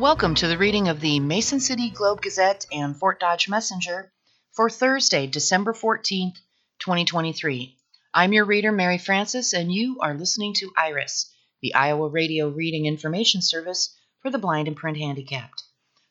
[0.00, 4.10] Welcome to the reading of the Mason City Globe Gazette and Fort Dodge Messenger
[4.52, 6.36] for Thursday, December 14th,
[6.78, 7.76] 2023.
[8.14, 11.30] I'm your reader, Mary Francis, and you are listening to Iris,
[11.60, 15.62] the Iowa Radio Reading Information Service for the blind and print handicapped.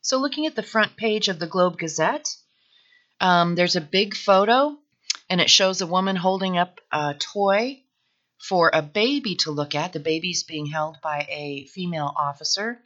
[0.01, 2.29] So, looking at the front page of the Globe Gazette,
[3.19, 4.77] um, there's a big photo,
[5.31, 7.81] and it shows a woman holding up a toy
[8.37, 9.93] for a baby to look at.
[9.93, 12.83] The baby's being held by a female officer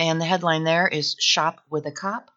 [0.00, 2.30] and the headline there is Shop with a Cop.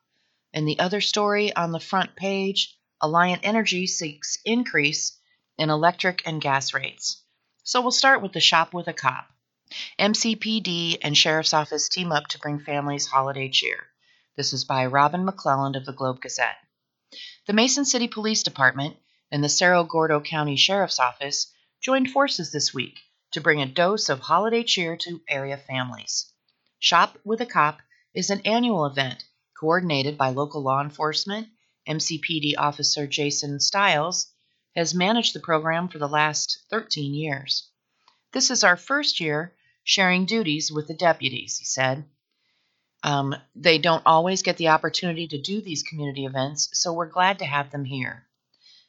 [0.53, 5.17] And the other story on the front page Alliant Energy seeks increase
[5.57, 7.23] in electric and gas rates.
[7.63, 9.29] So we'll start with the Shop with a Cop.
[9.97, 13.87] MCPD and Sheriff's Office team up to bring families holiday cheer.
[14.35, 16.57] This is by Robin McClelland of the Globe Gazette.
[17.47, 18.97] The Mason City Police Department
[19.31, 21.49] and the Cerro Gordo County Sheriff's Office
[21.81, 22.99] joined forces this week
[23.31, 26.32] to bring a dose of holiday cheer to area families.
[26.83, 27.79] Shop with a Cop
[28.13, 29.23] is an annual event
[29.57, 31.47] coordinated by local law enforcement.
[31.87, 34.27] MCPD officer Jason Stiles
[34.75, 37.69] has managed the program for the last 13 years.
[38.33, 42.03] This is our first year sharing duties with the deputies, he said.
[43.01, 47.39] Um, they don't always get the opportunity to do these community events, so we're glad
[47.39, 48.27] to have them here.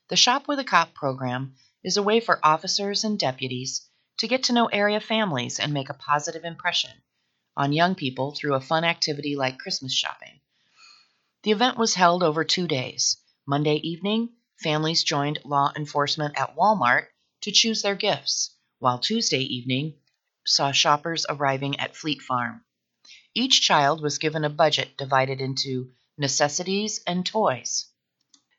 [0.08, 4.42] The Shop with a Cop program is a way for officers and deputies to get
[4.44, 6.90] to know area families and make a positive impression
[7.56, 10.40] on young people through a fun activity like Christmas shopping.
[11.42, 13.18] The event was held over two days.
[13.46, 17.06] Monday evening, families joined law enforcement at Walmart
[17.42, 19.94] to choose their gifts, while Tuesday evening
[20.46, 22.64] saw shoppers arriving at Fleet Farm.
[23.34, 27.86] Each child was given a budget divided into necessities and toys.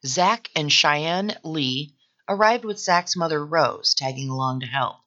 [0.06, 1.96] Zach and Cheyenne Lee
[2.28, 4.98] arrived with Zach's mother Rose tagging along to help.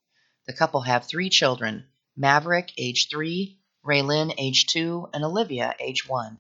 [0.47, 1.87] The couple have three children
[2.17, 3.58] Maverick, age three,
[3.89, 6.39] Raylyn, age 2, and Olivia, age 1.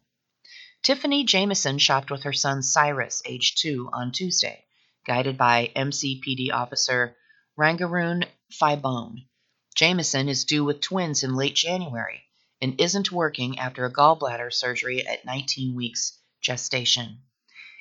[0.82, 4.66] Tiffany Jameson shopped with her son Cyrus, age 2, on Tuesday,
[5.06, 7.16] guided by MCPD officer
[7.58, 9.28] Rangaroon Fibone.
[9.74, 12.22] Jameson is due with twins in late January
[12.60, 17.22] and isn't working after a gallbladder surgery at 19 weeks gestation.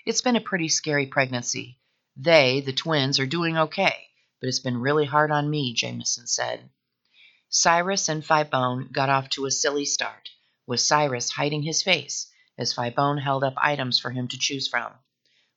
[0.05, 1.77] It's been a pretty scary pregnancy.
[2.15, 4.07] They, the twins, are doing okay,
[4.39, 6.69] but it's been really hard on me, Jameson said.
[7.49, 10.29] Cyrus and Fibone got off to a silly start,
[10.65, 14.91] with Cyrus hiding his face as Fibone held up items for him to choose from.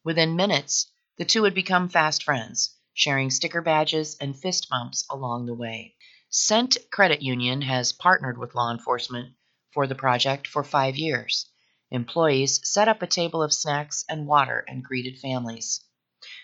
[0.05, 0.87] Within minutes,
[1.19, 5.97] the two had become fast friends, sharing sticker badges and fist bumps along the way.
[6.29, 9.35] Cent Credit Union has partnered with law enforcement
[9.73, 11.47] for the project for five years.
[11.91, 15.81] Employees set up a table of snacks and water and greeted families.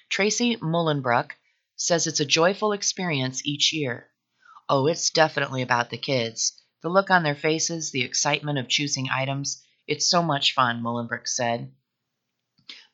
[0.08, 1.36] Tracy Mullenbrook
[1.76, 4.10] says it's a joyful experience each year.
[4.68, 6.60] Oh, it's definitely about the kids.
[6.82, 9.62] The look on their faces, the excitement of choosing items.
[9.86, 11.72] It's so much fun, Mullenbrook said.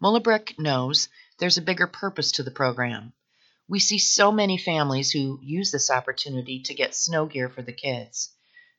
[0.03, 3.15] Mullenbrook knows there's a bigger purpose to the program.
[3.69, 7.73] We see so many families who use this opportunity to get snow gear for the
[7.73, 8.35] kids.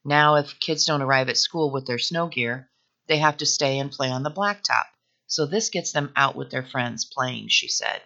[0.06, 2.70] Now, if kids don't arrive at school with their snow gear,
[3.08, 4.86] they have to stay and play on the blacktop.
[5.26, 8.04] So this gets them out with their friends playing, she said.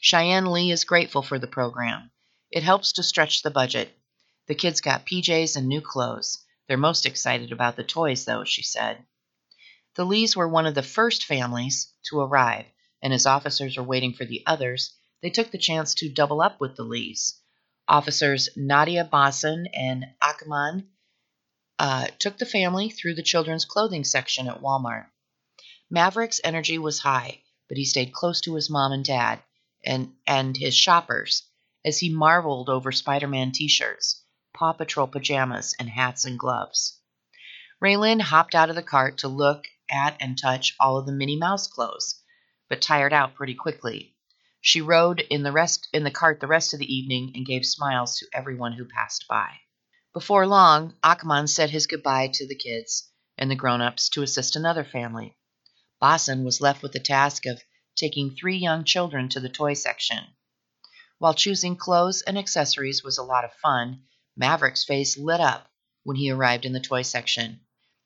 [0.00, 2.10] Cheyenne Lee is grateful for the program.
[2.50, 3.94] It helps to stretch the budget.
[4.46, 6.42] The kids got PJs and new clothes.
[6.66, 9.04] They're most excited about the toys, though, she said.
[9.96, 12.64] The Lees were one of the first families to arrive,
[13.02, 16.58] and as officers were waiting for the others, they took the chance to double up
[16.58, 17.38] with the Lees.
[17.86, 20.88] Officers Nadia Bosson and Akman
[21.78, 25.10] uh, took the family through the children's clothing section at Walmart.
[25.90, 29.42] Maverick's energy was high, but he stayed close to his mom and dad
[29.84, 31.42] and, and his shoppers
[31.88, 34.22] as he marveled over Spider Man t shirts,
[34.52, 37.00] Paw Patrol pajamas, and hats and gloves.
[37.82, 41.38] Raylyn hopped out of the cart to look at and touch all of the Minnie
[41.38, 42.22] Mouse clothes,
[42.68, 44.14] but tired out pretty quickly.
[44.60, 47.64] She rode in the rest in the cart the rest of the evening and gave
[47.64, 49.50] smiles to everyone who passed by.
[50.12, 54.84] Before long, Akman said his goodbye to the kids and the grown-ups to assist another
[54.84, 55.38] family.
[56.00, 57.62] Bosson was left with the task of
[57.96, 60.18] taking three young children to the toy section.
[61.18, 64.04] While choosing clothes and accessories was a lot of fun,
[64.36, 65.68] Maverick's face lit up
[66.04, 67.60] when he arrived in the toy section.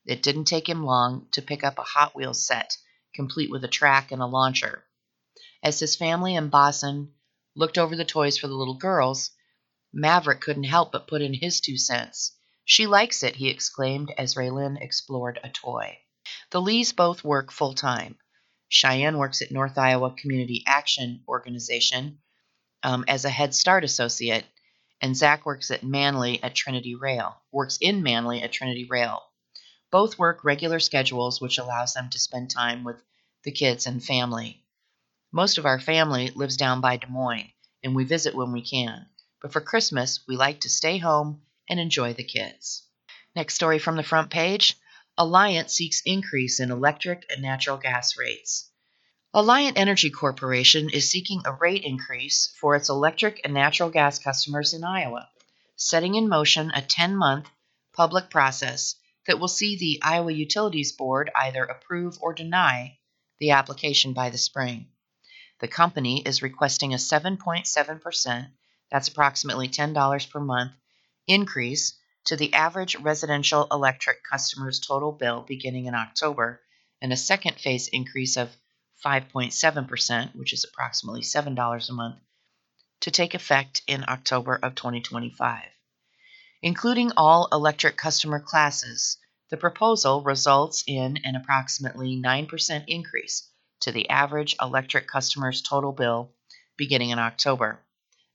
[0.07, 2.79] It didn't take him long to pick up a Hot Wheels set,
[3.15, 4.87] complete with a track and a launcher.
[5.63, 7.13] As his family and Bosson
[7.55, 9.33] looked over the toys for the little girls,
[9.93, 12.35] Maverick couldn't help but put in his two cents.
[12.65, 15.99] She likes it, he exclaimed as Raylyn explored a toy.
[16.51, 18.19] The Lees both work full time.
[18.71, 22.22] Cheyenne works at North Iowa Community Action Organization,
[22.83, 24.45] um, as a Head Start associate,
[25.01, 27.37] and Zach works at Manly at Trinity Rail.
[27.51, 29.23] Works in Manly at Trinity Rail.
[29.91, 33.03] Both work regular schedules, which allows them to spend time with
[33.45, 34.65] the kids and family.
[35.33, 37.53] Most of our family lives down by Des Moines,
[37.83, 39.07] and we visit when we can.
[39.41, 42.87] But for Christmas, we like to stay home and enjoy the kids.
[43.35, 44.77] Next story from the front page
[45.19, 48.71] Alliant seeks increase in electric and natural gas rates.
[49.35, 54.75] Alliant Energy Corporation is seeking a rate increase for its electric and natural gas customers
[54.75, 55.31] in Iowa,
[55.75, 57.49] setting in motion a 10 month
[57.95, 58.95] public process
[59.27, 62.99] that will see the Iowa Utilities Board either approve or deny
[63.39, 64.89] the application by the spring.
[65.61, 68.51] The company is requesting a 7.7%,
[68.91, 70.73] that's approximately $10 per month,
[71.27, 71.95] increase
[72.27, 76.61] to the average residential electric customer's total bill beginning in October,
[77.01, 78.55] and a second phase increase of
[79.05, 82.21] 5.7%, which is approximately $7 a month,
[83.01, 85.65] to take effect in October of 2025.
[86.63, 89.19] Including all electric customer classes,
[89.51, 93.51] the proposal results in an approximately 9% increase
[93.81, 96.33] to the average electric customer's total bill
[96.77, 97.85] beginning in October,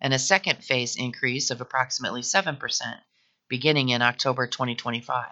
[0.02, 3.02] and a second phase increase of approximately 7%
[3.48, 5.26] beginning in October 2025.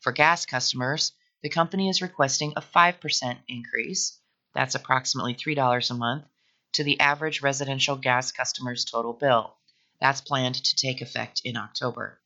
[0.00, 4.18] For gas customers, the company is requesting a 5% increase,
[4.56, 6.24] that's approximately $3 a month,
[6.72, 9.54] to the average residential gas customer's total bill.
[10.00, 12.20] That's planned to take effect in October.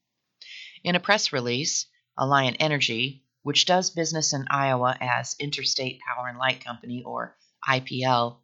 [0.82, 1.86] In a press release,
[2.18, 7.36] Alliant Energy, which does business in Iowa as Interstate Power and Light Company or
[7.68, 8.38] IPL,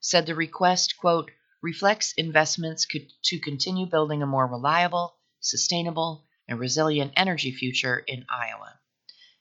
[0.00, 1.30] said the request, quote,
[1.62, 2.86] reflects investments
[3.24, 8.78] to continue building a more reliable, sustainable, and resilient energy future in Iowa.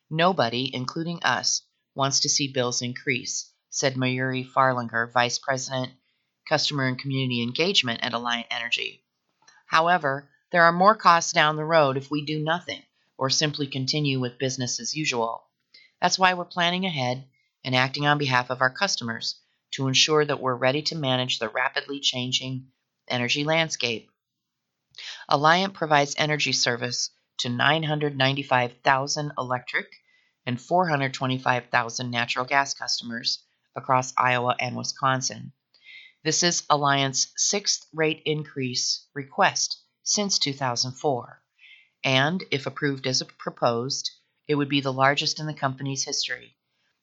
[0.09, 1.61] Nobody, including us,
[1.93, 5.91] wants to see bills increase, said Mayuri Farlinger, Vice President,
[6.47, 9.03] Customer and Community Engagement at Alliant Energy.
[9.65, 12.81] However, there are more costs down the road if we do nothing
[13.17, 15.43] or simply continue with business as usual.
[16.01, 17.27] That's why we're planning ahead
[17.65, 19.41] and acting on behalf of our customers
[19.71, 22.71] to ensure that we're ready to manage the rapidly changing
[23.09, 24.09] energy landscape.
[25.29, 29.87] Alliant provides energy service to 995,000 electric
[30.45, 33.43] and 425,000 natural gas customers
[33.75, 35.53] across Iowa and Wisconsin.
[36.23, 41.41] This is Alliant's sixth rate increase request since 2004,
[42.03, 44.11] and if approved as proposed,
[44.47, 46.55] it would be the largest in the company's history.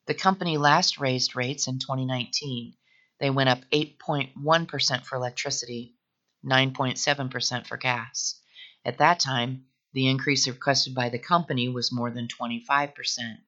[0.07, 2.75] The company last raised rates in 2019.
[3.21, 5.97] They went up 8.1% for electricity
[6.45, 8.41] 9.7% for gas.
[8.85, 13.39] At that time, the increase requested by the company was more than 25%.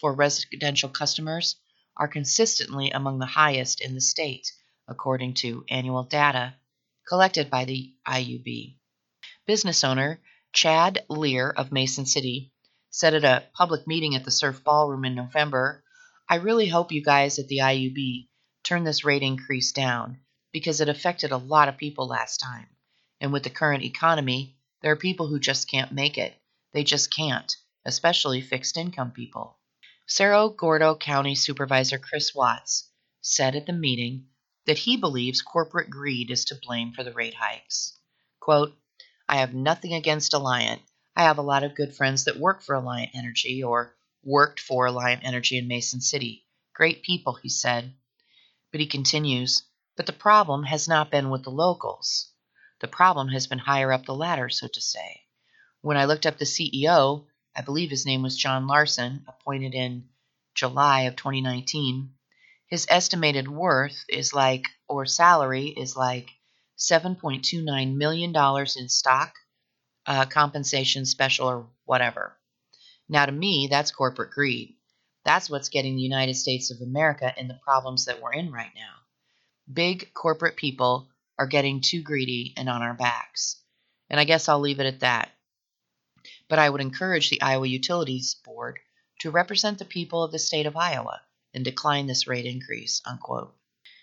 [0.00, 1.54] for residential customers
[1.96, 4.52] are consistently among the highest in the state,
[4.88, 6.54] according to annual data
[7.08, 8.76] collected by the IUB.
[9.46, 10.20] Business owner
[10.52, 12.52] Chad Lear of Mason City
[12.90, 15.84] said at a public meeting at the Surf Ballroom in November,
[16.28, 18.28] I really hope you guys at the IUB
[18.64, 20.18] turn this rate increase down
[20.52, 22.66] because it affected a lot of people last time.
[23.20, 26.34] And with the current economy, there are people who just can't make it.
[26.72, 29.58] They just can't, especially fixed income people.
[30.08, 32.88] Cerro Gordo County Supervisor Chris Watts
[33.20, 34.28] said at the meeting
[34.64, 37.98] that he believes corporate greed is to blame for the rate hikes.
[38.38, 38.78] Quote,
[39.28, 40.80] I have nothing against Alliant.
[41.16, 44.86] I have a lot of good friends that work for Alliant Energy or worked for
[44.86, 46.46] Alliant Energy in Mason City.
[46.72, 47.92] Great people, he said.
[48.70, 49.64] But he continues,
[49.96, 52.30] but the problem has not been with the locals.
[52.78, 55.22] The problem has been higher up the ladder, so to say.
[55.80, 60.08] When I looked up the CEO, I believe his name was John Larsen, appointed in
[60.54, 62.10] July of 2019,
[62.66, 66.30] his estimated worth is like, or salary is like
[66.78, 68.34] $7.29 million
[68.76, 69.34] in stock,
[70.06, 72.36] uh, compensation special, or whatever.
[73.08, 74.74] Now, to me, that's corporate greed.
[75.24, 78.72] That's what's getting the United States of America in the problems that we're in right
[78.74, 78.94] now.
[79.72, 81.08] Big corporate people
[81.38, 83.60] are getting too greedy and on our backs.
[84.10, 85.30] And I guess I'll leave it at that.
[86.48, 88.78] But I would encourage the Iowa Utilities Board
[89.20, 91.20] to represent the people of the state of Iowa
[91.54, 93.00] and decline this rate increase.
[93.04, 93.54] Unquote.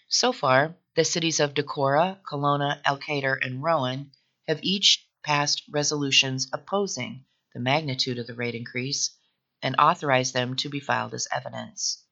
[0.08, 4.12] So far, the cities of Decorah, Kalona, Elkader, and Rowan
[4.48, 9.18] have each passed resolutions opposing the magnitude of the rate increase
[9.62, 12.04] and authorized them to be filed as evidence.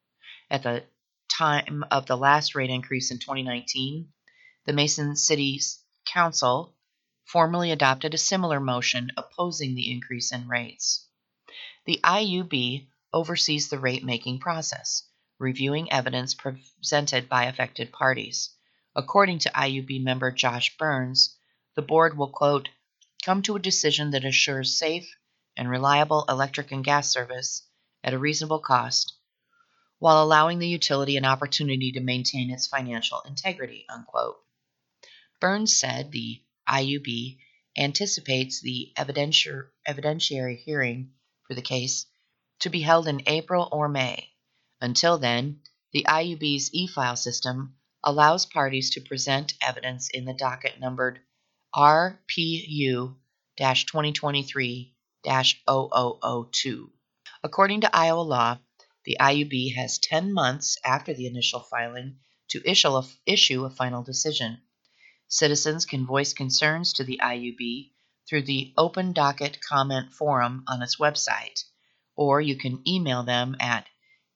[0.49, 0.83] At the
[1.29, 4.07] time of the last rate increase in 2019,
[4.65, 5.59] the Mason City
[6.05, 6.75] Council
[7.31, 11.07] formally adopted a similar motion opposing the increase in rates.
[11.85, 15.03] The IUB oversees the rate making process,
[15.39, 18.49] reviewing evidence presented by affected parties.
[18.93, 21.37] According to IUB member Josh Byrnes,
[21.73, 22.67] the board will, quote,
[23.23, 25.15] come to a decision that assures safe
[25.55, 27.63] and reliable electric and gas service
[28.03, 29.13] at a reasonable cost
[29.99, 34.37] while allowing the utility an opportunity to maintain its financial integrity, unquote.
[35.39, 37.37] Byrnes said the IUB
[37.77, 41.13] anticipates the evidentiary hearing
[41.47, 42.05] for the case
[42.59, 44.31] to be held in April or May.
[44.79, 45.61] Until then,
[45.93, 51.19] the IUB's e file system allows parties to present evidence in the docket numbered
[51.75, 53.15] RPU
[53.57, 56.91] 2023 0002.
[57.43, 58.59] According to Iowa law,
[59.05, 64.03] the IUB has 10 months after the initial filing to issue a, issue a final
[64.03, 64.61] decision.
[65.31, 67.89] Citizens can voice concerns to the IUB
[68.29, 71.63] through the Open Docket Comment Forum on its website
[72.15, 73.87] or you can email them at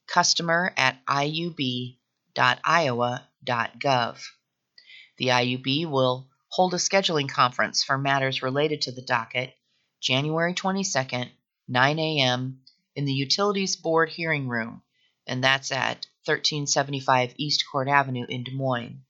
[0.07, 1.97] customer at iub.iowa.gov.
[5.17, 9.53] The IUB will hold a scheduling conference for matters related to the docket
[10.01, 11.29] January 22nd,
[11.67, 12.61] 9 a.m.
[12.95, 14.81] in the Utilities Board hearing room,
[15.27, 19.04] and that's at 1375 East Court Avenue in Des Moines.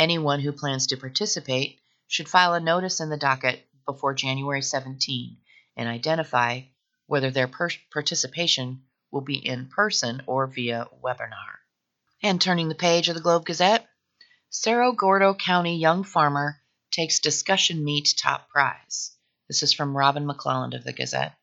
[0.00, 1.78] Anyone who plans to participate
[2.08, 5.36] should file a notice in the docket before January 17
[5.76, 6.62] and identify
[7.04, 11.58] whether their per- participation will be in person or via webinar.
[12.22, 13.86] And turning the page of the Globe Gazette,
[14.48, 19.14] Cerro Gordo County Young Farmer takes discussion meet top prize.
[19.48, 21.36] This is from Robin McClelland of the Gazette.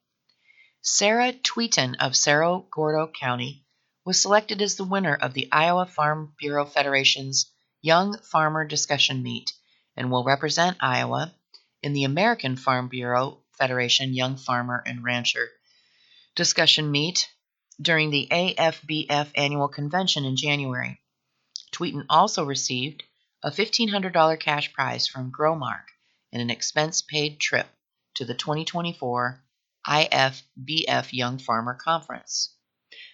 [0.81, 3.67] Sarah Tweeton of Cerro Gordo County
[4.03, 7.51] was selected as the winner of the Iowa Farm Bureau Federation's
[7.87, 9.53] Young Farmer Discussion Meet
[9.95, 11.33] and will represent Iowa
[11.81, 15.47] in the American Farm Bureau Federation Young Farmer and Rancher
[16.35, 17.29] discussion meet
[17.81, 20.99] during the AFBF annual convention in January.
[21.71, 23.03] Tweeton also received
[23.41, 25.85] a $1,500 cash prize from Growmark
[26.33, 27.67] and an expense paid trip
[28.15, 29.41] to the 2024
[29.87, 32.53] IFBF Young Farmer Conference.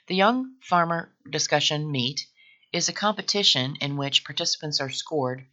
[0.08, 2.26] The Young Farmer Discussion Meet
[2.74, 5.46] is a competition in which participants are scored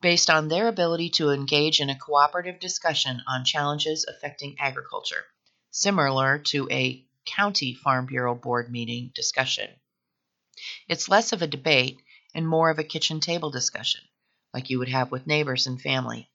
[0.00, 5.26] based on their ability to engage in a cooperative discussion on challenges affecting agriculture
[5.72, 9.68] similar to a county farm bureau board meeting discussion.
[10.88, 12.00] It's less of a debate
[12.34, 14.00] and more of a kitchen table discussion,
[14.54, 16.30] like you would have with neighbors and family.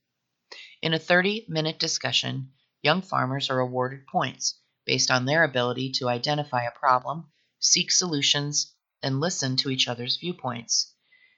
[0.82, 6.10] In a 30 minute discussion, young farmers are awarded points based on their ability to
[6.10, 10.94] identify a problem, seek solutions, and listen to each other's viewpoints.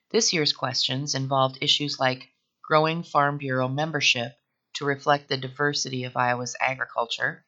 [0.09, 2.29] This year's questions involved issues like
[2.63, 4.37] growing Farm Bureau membership
[4.73, 7.45] to reflect the diversity of Iowa's agriculture,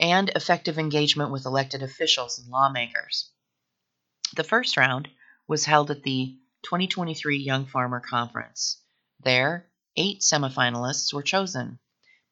[0.00, 3.30] and effective engagement with elected officials and lawmakers.
[4.36, 5.08] The first round
[5.46, 8.82] was held at the 2023 Young Farmer Conference.
[9.20, 11.78] There, eight semifinalists were chosen.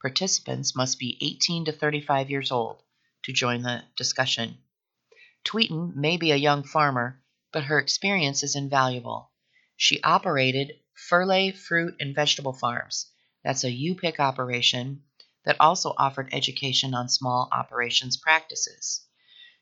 [0.02, 2.82] Participants must be 18 to 35 years old
[3.24, 4.58] to join the discussion.
[5.46, 7.22] Tweeton may be a young farmer,
[7.52, 9.30] but her experience is invaluable.
[9.76, 13.12] She operated Furley Fruit and Vegetable Farms.
[13.44, 15.04] That's a U-pick operation
[15.44, 19.06] that also offered education on small operations practices.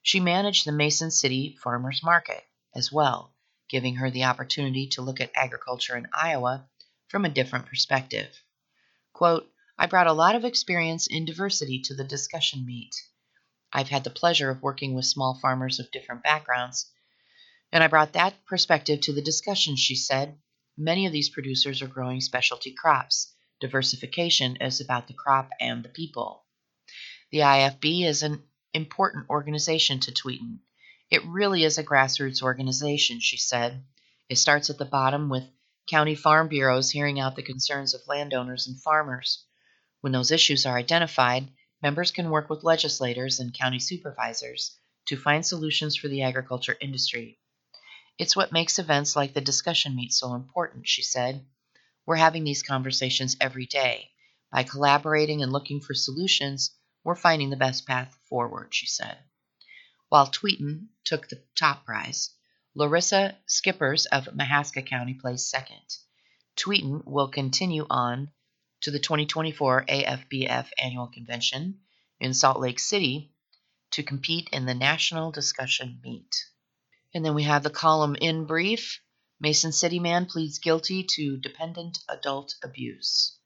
[0.01, 2.43] She managed the Mason City Farmers Market
[2.75, 3.35] as well,
[3.69, 6.67] giving her the opportunity to look at agriculture in Iowa
[7.09, 8.31] from a different perspective.
[9.13, 12.95] Quote, I brought a lot of experience in diversity to the discussion meet.
[13.77, 16.91] I've had the pleasure of working with small farmers of different backgrounds,
[17.73, 20.39] and I brought that perspective to the discussion, she said.
[20.77, 23.35] Many of these producers are growing specialty crops.
[23.61, 26.45] Diversification is about the crop and the people.
[27.33, 30.61] The IFB is an important organization to Tweeton.
[31.11, 33.85] It really is a grassroots organization, she said.
[34.29, 35.49] It starts at the bottom with
[35.89, 39.45] county farm bureaus hearing out the concerns of landowners and farmers.
[40.01, 41.49] When those issues are identified,
[41.85, 44.75] members can work with legislators and county supervisors
[45.05, 47.39] to find solutions for the agriculture industry.
[48.19, 51.45] It's what makes events like the discussion meet so important, she said.
[52.07, 54.09] We're having these conversations every day.
[54.51, 56.71] By collaborating and looking for solutions,
[57.05, 59.19] we're finding the best path forward, she said.
[60.09, 62.31] While Tweeton took the top prize,
[62.75, 65.99] Larissa Skippers of Mahaska County placed second.
[66.57, 68.31] Tweeton will continue on
[68.85, 71.81] to the 2024 AFBF Annual Convention
[72.21, 73.33] in Salt Lake City
[73.93, 76.45] to compete in the National Discussion Meet.
[77.15, 79.01] And then we have the column in brief
[79.41, 83.39] Mason City man pleads guilty to dependent adult abuse.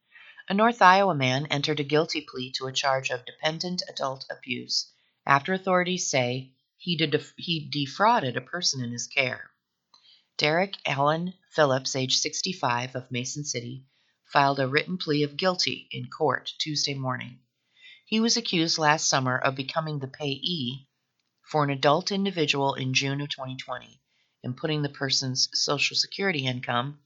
[0.49, 4.91] A North Iowa man entered a guilty plea to a charge of dependent adult abuse
[5.25, 9.53] after authorities say he, def- he defrauded a person in his care.
[10.37, 13.85] Derek Allen Phillips, age 65, of Mason City,
[14.33, 17.41] filed a written plea of guilty in court Tuesday morning.
[18.05, 20.89] He was accused last summer of becoming the payee
[21.43, 24.01] for an adult individual in June of 2020
[24.45, 27.01] and putting the person's Social Security income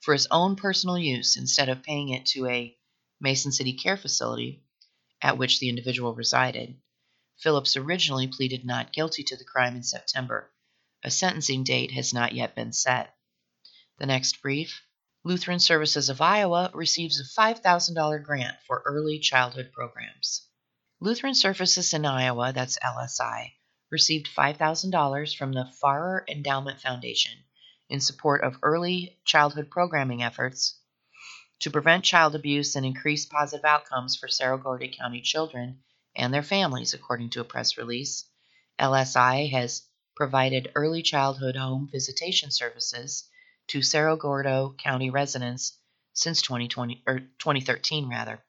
[0.00, 2.76] for his own personal use instead of paying it to a
[3.20, 4.62] Mason City care facility
[5.20, 6.80] at which the individual resided.
[7.38, 10.52] Phillips originally pleaded not guilty to the crime in September.
[11.02, 13.16] A sentencing date has not yet been set.
[13.98, 14.82] The next brief
[15.28, 20.48] Lutheran Services of Iowa receives a $5,000 grant for early childhood programs.
[21.00, 23.52] Lutheran Services in Iowa, that's LSI,
[23.90, 27.44] received $5,000 from the Farrer Endowment Foundation
[27.90, 30.80] in support of early childhood programming efforts
[31.60, 35.80] to prevent child abuse and increase positive outcomes for Cerro Gordo County children
[36.16, 38.24] and their families, according to a press release.
[38.80, 39.82] LSI has
[40.16, 43.28] provided early childhood home visitation services
[43.68, 45.78] to Cerro Gordo County residents
[46.12, 48.42] since 2020 or 2013 rather.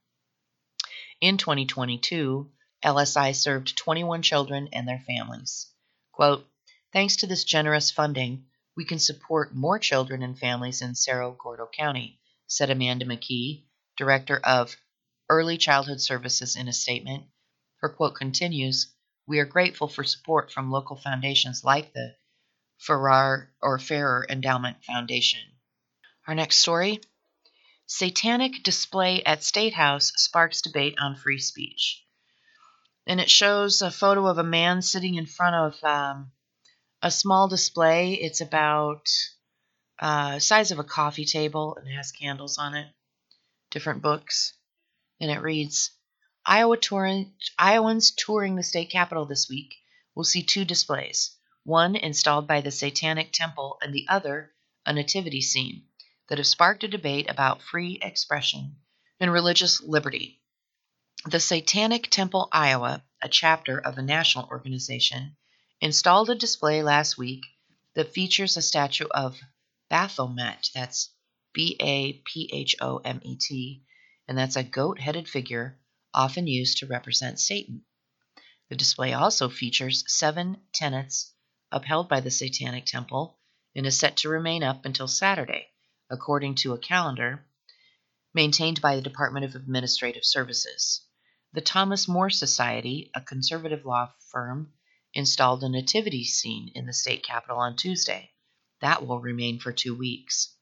[1.21, 2.51] In 2022,
[2.83, 5.67] LSI served 21 children and their families.
[6.13, 6.49] Quote,
[6.93, 11.67] Thanks to this generous funding, we can support more children and families in Cerro Gordo
[11.67, 13.65] County, said Amanda McKee,
[13.97, 14.77] Director of
[15.29, 17.25] Early Childhood Services, in a statement.
[17.81, 18.95] Her quote continues
[19.27, 22.15] We are grateful for support from local foundations like the
[22.79, 25.41] Farrar or Farrer Endowment Foundation.
[26.27, 27.01] Our next story.
[27.85, 32.03] Satanic display at State House sparks debate on free speech.
[33.05, 36.31] And it shows a photo of a man sitting in front of um,
[37.01, 38.13] a small display.
[38.13, 39.09] It's about
[39.99, 42.87] uh, size of a coffee table and has candles on it,
[43.71, 44.53] different books,
[45.19, 45.91] and it reads,
[46.45, 49.75] Iowa touring, Iowans touring the state capitol this week.
[50.15, 51.35] Will see two displays,
[51.69, 54.51] one installed by the Satanic Temple and the other
[54.87, 55.83] a nativity scene
[56.27, 58.75] that have sparked a debate about free expression
[59.19, 60.41] and religious liberty.
[61.29, 65.37] The Satanic Temple Iowa, a chapter of a national organization,
[65.79, 67.43] installed a display last week
[67.93, 69.39] that features a statue of
[69.91, 71.11] Baphomet, that's
[71.53, 73.83] B A P H O M E T,
[74.27, 75.77] and that's a goat headed figure
[76.15, 77.85] often used to represent Satan.
[78.69, 81.35] The display also features seven tenets
[81.71, 83.39] upheld by the Satanic Temple
[83.75, 85.67] and is set to remain up until Saturday,
[86.09, 87.45] according to a calendar
[88.33, 91.01] maintained by the Department of Administrative Services.
[91.53, 94.73] The Thomas More Society, a conservative law firm,
[95.13, 98.31] installed a nativity scene in the state capitol on Tuesday.
[98.81, 100.55] That will remain for two weeks.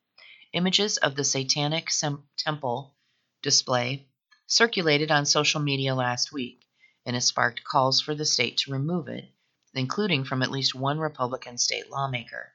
[0.54, 1.90] Images of the Satanic
[2.38, 2.96] Temple
[3.42, 4.08] display
[4.48, 6.66] circulated on social media last week
[7.06, 9.30] and has sparked calls for the state to remove it,
[9.74, 12.54] including from at least one Republican state lawmaker.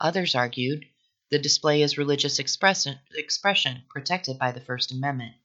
[0.00, 0.84] Others argued
[1.30, 5.36] the display is religious expression, protected by the First Amendment.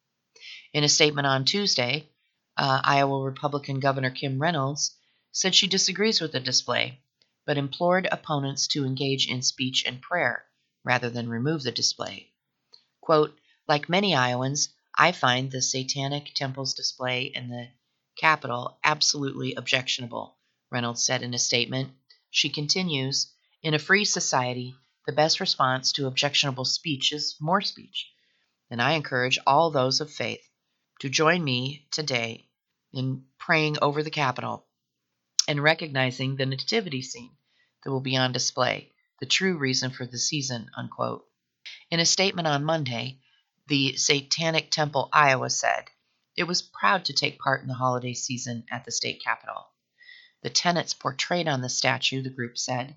[0.74, 2.10] In a statement on Tuesday,
[2.58, 4.98] uh, Iowa Republican Governor Kim Reynolds
[5.32, 7.02] said she disagrees with the display,
[7.46, 10.46] but implored opponents to engage in speech and prayer
[10.84, 12.32] rather than remove the display.
[13.02, 13.38] Quote,
[13.68, 17.68] like many Iowans, I find the Satanic Temple's display in the
[18.18, 20.38] Capitol absolutely objectionable,
[20.76, 21.94] Reynolds said in a statement.
[22.30, 23.32] She continues,
[23.64, 24.76] in a free society,
[25.08, 28.12] the best response to objectionable speech is more speech.
[28.70, 30.42] And I encourage all those of faith
[31.00, 32.50] to join me today
[32.92, 34.68] in praying over the Capitol
[35.48, 37.38] and recognizing the nativity scene
[37.86, 41.26] that will be on display, the true reason for the season, unquote.
[41.90, 43.22] In a statement on Monday,
[43.68, 45.86] the Satanic Temple Iowa said
[46.36, 49.70] it was proud to take part in the holiday season at the state capitol.
[50.46, 52.96] The tenets portrayed on the statue, the group said,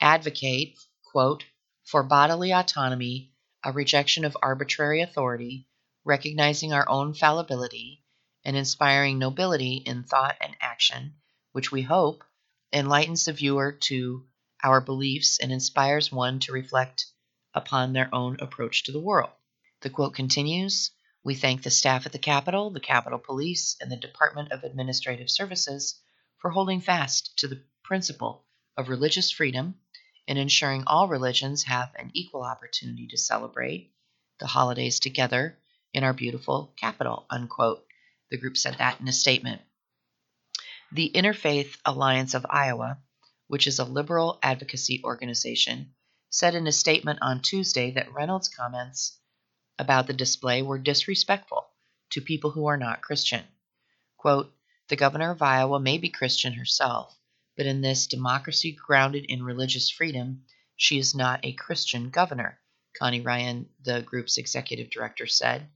[0.00, 1.44] advocate, quote,
[1.84, 5.68] for bodily autonomy, a rejection of arbitrary authority,
[6.04, 8.02] recognizing our own fallibility,
[8.44, 11.14] and inspiring nobility in thought and action,
[11.52, 12.24] which we hope
[12.72, 14.26] enlightens the viewer to
[14.64, 17.06] our beliefs and inspires one to reflect
[17.54, 19.30] upon their own approach to the world.
[19.82, 20.90] The quote continues
[21.22, 25.30] We thank the staff at the Capitol, the Capitol Police, and the Department of Administrative
[25.30, 26.00] Services
[26.40, 28.44] for holding fast to the principle
[28.76, 29.74] of religious freedom
[30.26, 33.92] and ensuring all religions have an equal opportunity to celebrate
[34.38, 35.58] the holidays together
[35.92, 37.26] in our beautiful capital.
[37.30, 37.84] Unquote.
[38.30, 39.60] The group said that in a statement.
[40.92, 42.98] The Interfaith Alliance of Iowa,
[43.48, 45.94] which is a liberal advocacy organization,
[46.30, 49.18] said in a statement on Tuesday that Reynolds' comments
[49.78, 51.66] about the display were disrespectful
[52.10, 53.42] to people who are not Christian.
[54.16, 54.52] Quote,
[54.90, 57.16] the governor of Iowa may be Christian herself,
[57.56, 62.60] but in this democracy grounded in religious freedom, she is not a Christian governor,
[62.98, 65.68] Connie Ryan, the group's executive director, said.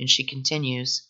[0.00, 1.06] And she continues,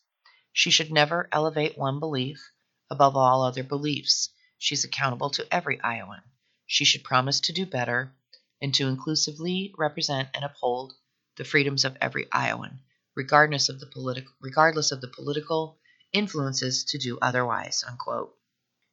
[0.53, 2.51] she should never elevate one belief
[2.91, 4.31] above all other beliefs.
[4.59, 6.23] She's accountable to every Iowan.
[6.67, 8.13] She should promise to do better
[8.61, 10.95] and to inclusively represent and uphold
[11.37, 12.81] the freedoms of every Iowan,
[13.15, 15.79] regardless of the political regardless of the political
[16.13, 17.85] influences to do otherwise.
[17.89, 18.37] Unquote.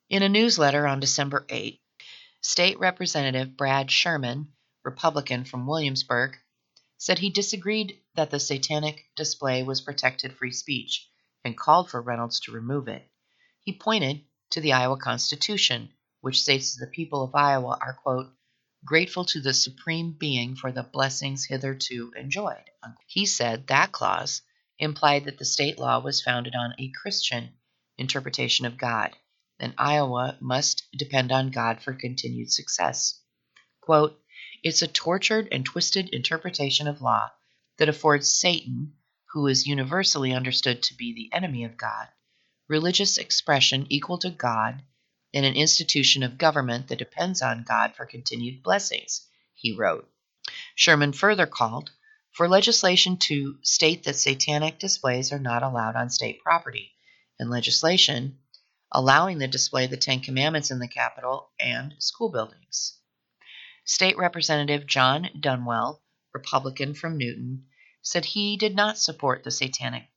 [0.10, 1.80] In a newsletter on December 8,
[2.42, 4.54] State Representative Brad Sherman,
[4.84, 6.38] Republican from Williamsburg,
[6.98, 11.08] said he disagreed that the satanic display was protected free speech
[11.46, 13.08] and called for Reynolds to remove it.
[13.62, 18.34] He pointed to the Iowa Constitution, which states that the people of Iowa are, quote,
[18.84, 22.70] grateful to the Supreme Being for the blessings hitherto enjoyed.
[23.06, 24.42] He said that clause
[24.80, 27.50] implied that the state law was founded on a Christian
[27.98, 29.15] interpretation of God,
[29.60, 33.22] and Iowa must depend on God for continued success.
[33.82, 34.20] Quote,
[34.63, 37.30] it's a tortured and twisted interpretation of law
[37.78, 38.94] that affords Satan,
[39.34, 42.08] who is universally understood to be the enemy of God,
[42.68, 44.82] religious expression equal to God
[45.34, 50.10] in an institution of government that depends on God for continued blessings, he wrote.
[50.76, 51.92] Sherman further called
[52.32, 56.94] for legislation to state that satanic displays are not allowed on state property,
[57.39, 58.39] and legislation
[58.92, 62.98] allowing the display of the Ten Commandments in the Capitol and school buildings.
[63.86, 66.02] State Representative Jon Dunwell,
[66.34, 67.68] Republican from Newton,
[68.02, 70.08] said he did not support the Satanic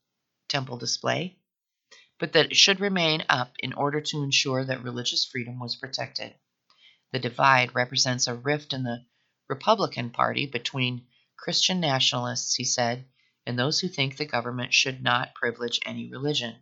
[0.47, 1.37] Temple display
[2.23, 6.33] but that it should remain up in order to ensure that religious freedom was protected.
[7.11, 9.03] The divide represents a rift in the
[9.49, 11.05] Republican Party between
[11.43, 13.05] Christian nationalists, he said,
[13.45, 16.55] and those who think the government should not privilege any religion.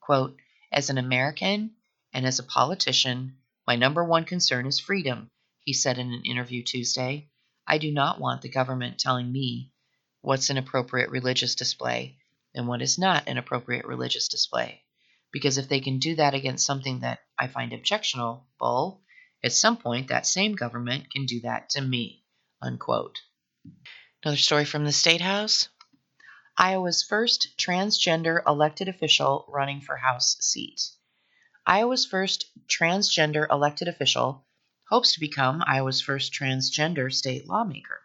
[0.00, 0.38] Quote,
[0.70, 1.74] As an American
[2.12, 5.32] and as a politician, my number one concern is freedom,
[5.64, 7.28] he said in an interview Tuesday.
[7.66, 9.72] I do not want the government telling me
[10.20, 12.16] what's an appropriate religious display
[12.54, 14.84] and what is not an appropriate religious display.
[15.32, 19.02] Because if they can do that against something that I find objectionable,
[19.42, 22.22] at some point that same government can do that to me.
[22.62, 23.18] Unquote.
[24.24, 25.68] Another story from the State House
[26.56, 30.80] Iowa's first transgender elected official running for House seat.
[31.66, 34.46] Iowa's first transgender elected official
[34.88, 38.00] hopes to become Iowa's first transgender state lawmaker.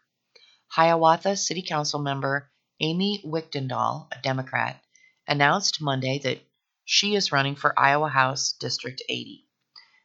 [0.67, 2.51] Hiawatha City Council member
[2.81, 4.83] Amy Wichtendahl, a Democrat,
[5.25, 6.45] announced Monday that
[6.83, 9.47] she is running for Iowa House District 80.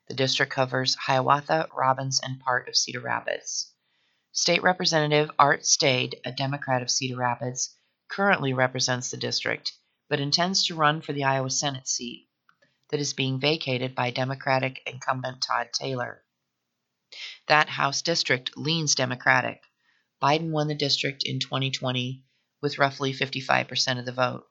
[0.07, 3.73] The district covers Hiawatha, Robins, and part of Cedar Rapids.
[4.36, 7.76] State Representative Art Staed, a Democrat of Cedar Rapids,
[8.08, 9.72] currently represents the district,
[10.08, 12.28] but intends to run for the Iowa Senate seat
[12.90, 16.24] that is being vacated by Democratic incumbent Todd Taylor.
[17.46, 19.62] That House district leans Democratic.
[20.20, 22.24] Biden won the district in 2020
[22.60, 24.48] with roughly 55% of the vote.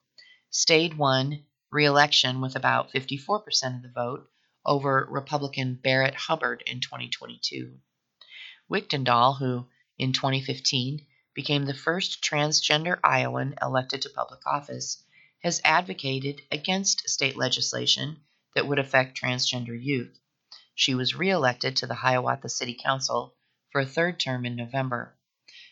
[0.49, 1.43] Stade won
[1.73, 4.29] re election with about 54% of the vote
[4.65, 7.81] over Republican Barrett Hubbard in 2022.
[8.71, 9.67] Wichtendahl, who
[9.97, 15.03] in 2015 became the first transgender Iowan elected to public office,
[15.43, 18.17] has advocated against state legislation
[18.56, 20.19] that would affect transgender youth.
[20.75, 23.36] She was reelected to the Hiawatha City Council
[23.71, 25.15] for a third term in November.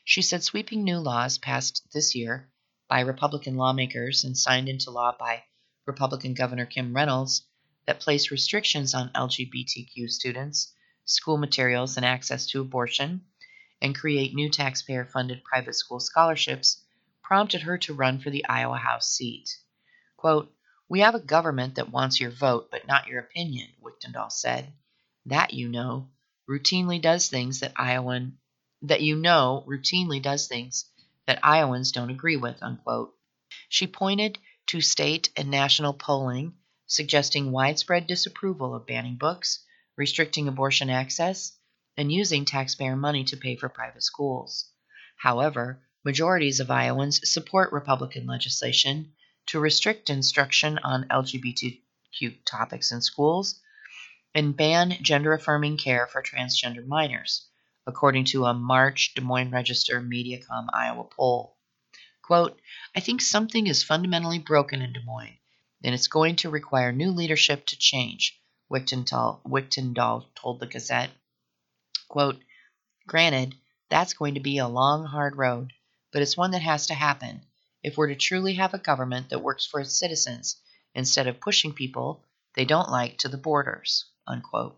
[0.04, 2.52] She said sweeping new laws passed this year
[2.88, 5.44] by Republican lawmakers and signed into law by
[5.86, 7.48] Republican Governor Kim Reynolds
[7.88, 10.74] that place restrictions on LGBTQ students,
[11.06, 13.26] school materials, and access to abortion,
[13.82, 16.84] and create new taxpayer funded private school scholarships
[17.24, 19.58] prompted her to run for the Iowa House seat.
[20.17, 20.54] Quote,
[20.89, 24.72] We have a government that wants your vote, but not your opinion, Wichtendahl said.
[25.26, 26.10] That you know
[26.50, 28.38] routinely does things that Iowan
[28.82, 30.86] that you know routinely does things
[31.26, 33.15] that Iowans don't agree with, unquote.
[33.70, 36.56] She pointed to state and national polling
[36.91, 39.63] suggesting widespread disapproval of banning books,
[39.96, 41.58] restricting abortion access,
[41.98, 44.70] and using taxpayer money to pay for private schools.
[45.18, 49.14] However, majorities of Iowans support Republican legislation
[49.48, 53.60] to restrict instruction on LGBTQ topics in schools
[54.34, 57.48] and ban gender affirming care for transgender minors,
[57.86, 61.58] according to a March Des Moines Register Mediacom Iowa poll.
[62.22, 62.60] Quote,
[62.96, 65.38] I think something is fundamentally broken in Des Moines,
[65.84, 68.40] and it's going to require new leadership to change,
[68.72, 71.12] Wichtendahl, Wichtendahl told the Gazette.
[72.12, 72.43] Quote,
[73.08, 73.56] Granted,
[73.88, 75.71] that's going to be a long, hard road,
[76.12, 77.45] but it's one that has to happen
[77.84, 80.58] if we're to truly have a government that works for its citizens
[80.93, 84.12] instead of pushing people they don't like to the borders.
[84.28, 84.78] Unquote.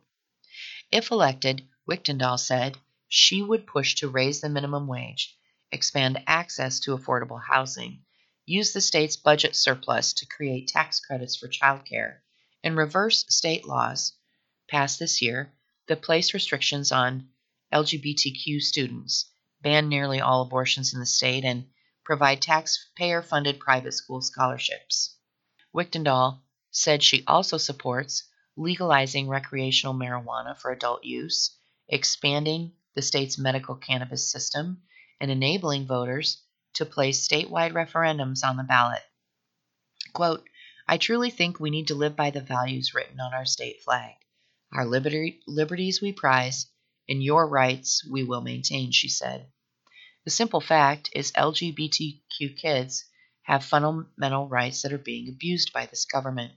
[0.92, 5.36] If elected, Wichtendahl said she would push to raise the minimum wage,
[5.72, 8.06] expand access to affordable housing,
[8.46, 12.20] use the state's budget surplus to create tax credits for childcare,
[12.64, 14.14] and reverse state laws
[14.70, 15.52] passed this year
[15.88, 17.28] that place restrictions on
[17.74, 21.66] LGBTQ students, ban nearly all abortions in the state, and
[22.04, 25.18] provide taxpayer funded private school scholarships.
[25.74, 33.76] Wichtendahl said she also supports legalizing recreational marijuana for adult use, expanding the state's medical
[33.76, 34.84] cannabis system,
[35.20, 36.44] and enabling voters
[36.74, 39.02] to place statewide referendums on the ballot.
[40.14, 40.48] Quote,
[40.88, 44.14] I truly think we need to live by the values written on our state flag.
[44.76, 46.66] Our liberty, liberties we prize,
[47.08, 49.52] and your rights we will maintain, she said.
[50.26, 53.06] The simple fact is LGBTQ kids
[53.44, 56.54] have fundamental rights that are being abused by this government.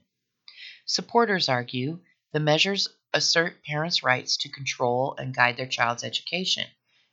[0.87, 1.99] Supporters argue
[2.33, 6.65] the measures assert parents' rights to control and guide their child's education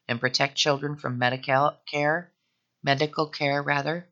[0.08, 2.32] and protect children from medical care,
[2.82, 4.08] medical care rather,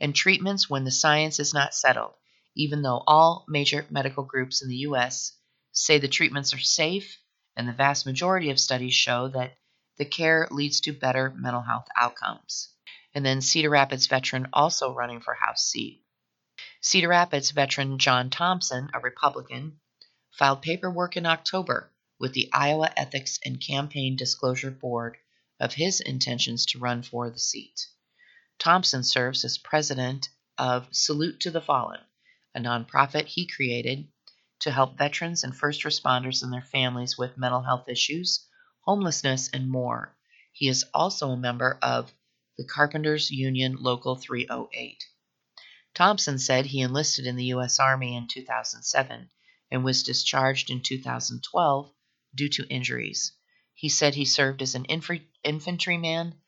[0.00, 2.14] and treatments when the science is not settled,
[2.56, 5.36] even though all major medical groups in the US
[5.72, 7.18] say the treatments are safe
[7.56, 9.56] and the vast majority of studies show that
[9.98, 12.68] the care leads to better mental health outcomes.
[13.14, 16.02] And then Cedar Rapids veteran also running for House seat.
[16.80, 19.80] Cedar Rapids veteran John Thompson, a Republican,
[20.30, 25.16] filed paperwork in October with the Iowa Ethics and Campaign Disclosure Board
[25.58, 27.88] of his intentions to run for the seat.
[28.58, 32.00] Thompson serves as president of Salute to the Fallen,
[32.54, 34.11] a nonprofit he created
[34.62, 38.46] to help veterans and first responders and their families with mental health issues,
[38.82, 40.16] homelessness, and more.
[40.52, 42.14] He is also a member of
[42.56, 45.04] the Carpenters Union Local 308.
[45.94, 47.80] Thompson said he enlisted in the U.S.
[47.80, 49.30] Army in 2007
[49.72, 51.92] and was discharged in 2012
[52.32, 53.32] due to injuries.
[53.74, 56.40] He said he served as an infantryman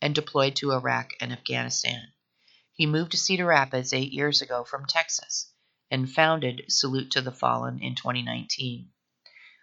[0.00, 2.12] and deployed to Iraq and Afghanistan.
[2.74, 5.52] He moved to Cedar Rapids eight years ago from Texas
[5.90, 8.90] and founded Salute to the Fallen in 2019.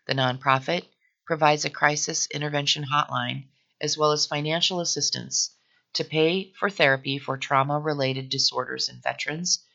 [0.08, 0.86] The nonprofit
[1.26, 3.48] provides a crisis intervention hotline
[3.82, 5.56] as well as financial assistance
[5.94, 9.66] to pay for therapy for trauma related disorders in veterans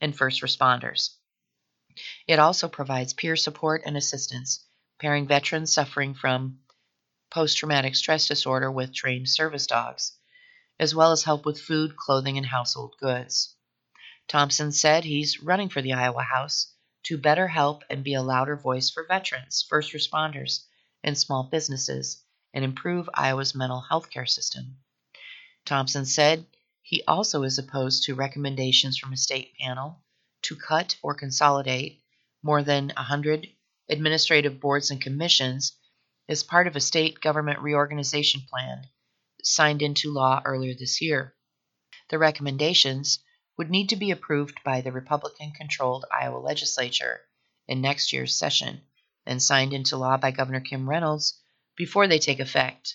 [0.00, 1.10] and first responders.
[2.26, 4.64] It also provides peer support and assistance,
[5.00, 6.60] pairing veterans suffering from
[7.30, 10.12] post traumatic stress disorder with trained service dogs,
[10.78, 13.54] as well as help with food, clothing, and household goods.
[14.28, 18.56] Thompson said he's running for the Iowa House to better help and be a louder
[18.56, 20.66] voice for veterans, first responders,
[21.02, 24.76] and small businesses, and improve Iowa's mental health care system.
[25.64, 26.44] Thompson said
[26.82, 30.04] he also is opposed to recommendations from a state panel
[30.42, 32.02] to cut or consolidate
[32.42, 33.48] more than 100
[33.88, 35.72] administrative boards and commissions
[36.28, 38.86] as part of a state government reorganization plan
[39.42, 41.34] signed into law earlier this year.
[42.10, 43.20] The recommendations
[43.58, 47.20] would need to be approved by the Republican controlled Iowa legislature
[47.66, 48.80] in next year's session
[49.26, 51.42] and signed into law by Governor Kim Reynolds
[51.76, 52.94] before they take effect.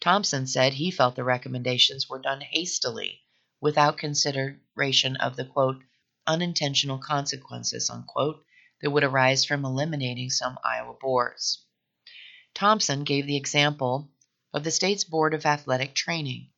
[0.00, 3.22] Thompson said he felt the recommendations were done hastily
[3.60, 5.80] without consideration of the quote
[6.26, 8.44] unintentional consequences, unquote,
[8.80, 11.64] that would arise from eliminating some Iowa boards.
[12.54, 14.10] Thompson gave the example
[14.52, 16.50] of the state's Board of Athletic Training,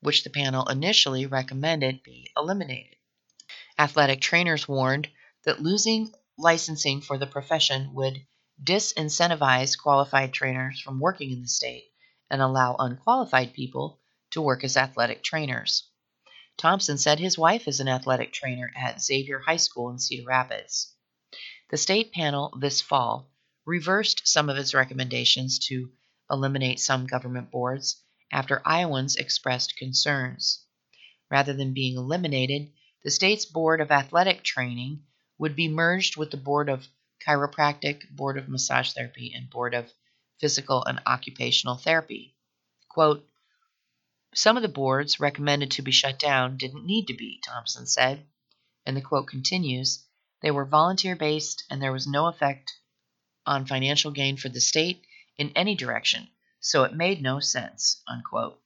[0.00, 2.96] which the panel initially recommended be eliminated.
[3.78, 5.08] Athletic trainers warned
[5.44, 8.26] that losing licensing for the profession would
[8.62, 11.84] disincentivize qualified trainers from working in the state
[12.30, 15.88] and allow unqualified people to work as athletic trainers.
[16.56, 20.94] Thompson said his wife is an athletic trainer at Xavier High School in Cedar Rapids.
[21.70, 23.30] The state panel this fall
[23.66, 25.90] reversed some of its recommendations to
[26.30, 30.64] eliminate some government boards after Iowans expressed concerns.
[31.30, 35.04] Rather than being eliminated, the state's Board of Athletic Training
[35.38, 36.88] would be merged with the Board of
[37.26, 39.92] Chiropractic, Board of Massage Therapy, and Board of
[40.38, 42.36] Physical and Occupational Therapy.
[42.88, 43.28] Quote,
[44.34, 48.26] some of the boards recommended to be shut down didn't need to be, Thompson said.
[48.84, 50.04] And the quote continues
[50.42, 52.74] They were volunteer based and there was no effect
[53.46, 55.06] on financial gain for the state
[55.38, 56.28] in any direction,
[56.66, 58.02] so it made no sense.
[58.08, 58.60] Unquote.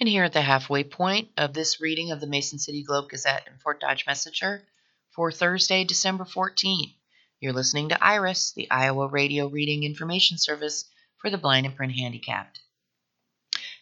[0.00, 3.46] And here at the halfway point of this reading of the Mason City Globe Gazette
[3.46, 4.66] and Fort Dodge Messenger
[5.12, 6.92] for Thursday, December 14th,
[7.38, 11.92] you're listening to IRIS, the Iowa Radio Reading Information Service for the blind and print
[11.92, 12.58] handicapped.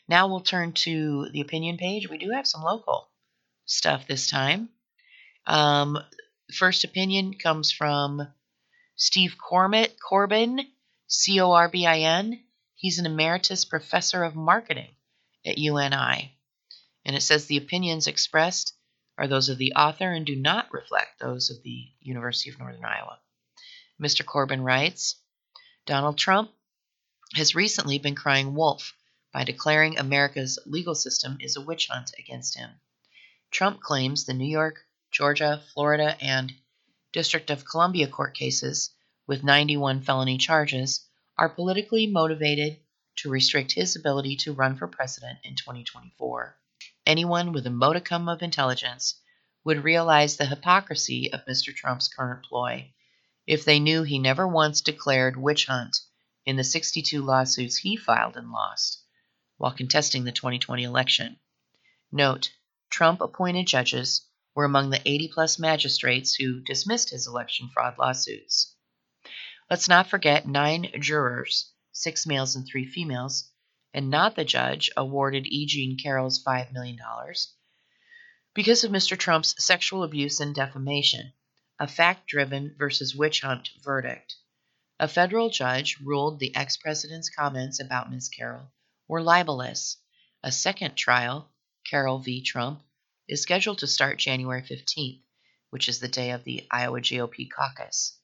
[0.06, 2.10] Now we'll turn to the opinion page.
[2.10, 3.08] We do have some local
[3.64, 4.68] stuff this time.
[5.46, 5.96] Um,
[6.52, 8.28] first opinion comes from
[8.94, 10.66] Steve Corbin, Corbin,
[11.06, 12.44] C O R B I N.
[12.82, 14.96] He's an emeritus professor of marketing
[15.46, 16.36] at UNI.
[17.04, 18.74] And it says the opinions expressed
[19.16, 22.84] are those of the author and do not reflect those of the University of Northern
[22.84, 23.20] Iowa.
[24.00, 24.26] Mr.
[24.26, 25.14] Corbin writes
[25.86, 26.50] Donald Trump
[27.36, 28.96] has recently been crying wolf
[29.32, 32.80] by declaring America's legal system is a witch hunt against him.
[33.52, 36.52] Trump claims the New York, Georgia, Florida, and
[37.12, 38.90] District of Columbia court cases
[39.28, 41.08] with 91 felony charges
[41.42, 42.78] are politically motivated
[43.16, 46.56] to restrict his ability to run for president in 2024.
[47.04, 49.20] Anyone with a modicum of intelligence
[49.64, 51.74] would realize the hypocrisy of Mr.
[51.74, 52.94] Trump's current ploy
[53.44, 55.98] if they knew he never once declared witch hunt
[56.46, 59.02] in the 62 lawsuits he filed and lost
[59.56, 61.40] while contesting the 2020 election.
[62.12, 62.52] Note,
[62.88, 68.76] Trump appointed judges were among the 80 plus magistrates who dismissed his election fraud lawsuits.
[69.72, 73.50] Let's not forget nine jurors, six males and three females,
[73.94, 75.64] and not the judge awarded E.
[75.64, 76.98] Jean Carroll's $5 million
[78.52, 79.18] because of Mr.
[79.18, 81.32] Trump's sexual abuse and defamation,
[81.78, 84.36] a fact driven versus witch hunt verdict.
[85.00, 88.28] A federal judge ruled the ex president's comments about Ms.
[88.28, 88.70] Carroll
[89.08, 89.96] were libelous.
[90.42, 91.50] A second trial,
[91.88, 92.42] Carroll v.
[92.42, 92.82] Trump,
[93.26, 95.22] is scheduled to start January 15th,
[95.70, 98.18] which is the day of the Iowa GOP caucus.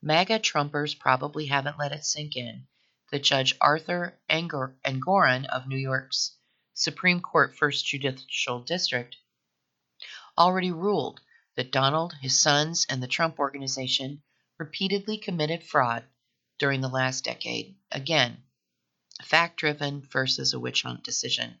[0.00, 2.68] MAGA Trumpers probably haven't let it sink in
[3.10, 6.36] that Judge Arthur Engoron of New York's
[6.72, 9.16] Supreme Court First Judicial District
[10.38, 11.20] already ruled
[11.56, 14.22] that Donald, his sons, and the Trump Organization
[14.56, 16.04] repeatedly committed fraud
[16.58, 17.76] during the last decade.
[17.90, 18.44] Again,
[19.24, 21.58] fact driven versus a witch hunt decision.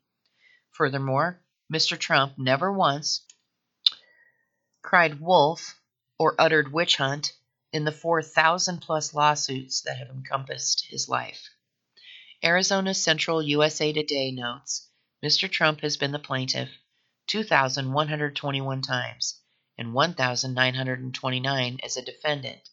[0.70, 1.98] Furthermore, Mr.
[1.98, 3.26] Trump never once
[4.80, 5.80] cried wolf
[6.20, 7.32] or uttered witch hunt
[7.72, 11.50] in the 4,000 plus lawsuits that have encompassed his life.
[12.44, 14.88] Arizona Central USA Today notes
[15.24, 15.50] Mr.
[15.50, 16.70] Trump has been the plaintiff
[17.26, 19.40] 2,121 times
[19.76, 22.68] and 1,929 as a defendant.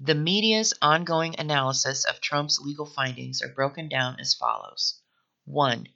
[0.00, 5.00] The media's ongoing analysis of Trump's legal findings are broken down as follows
[5.44, 5.88] 1.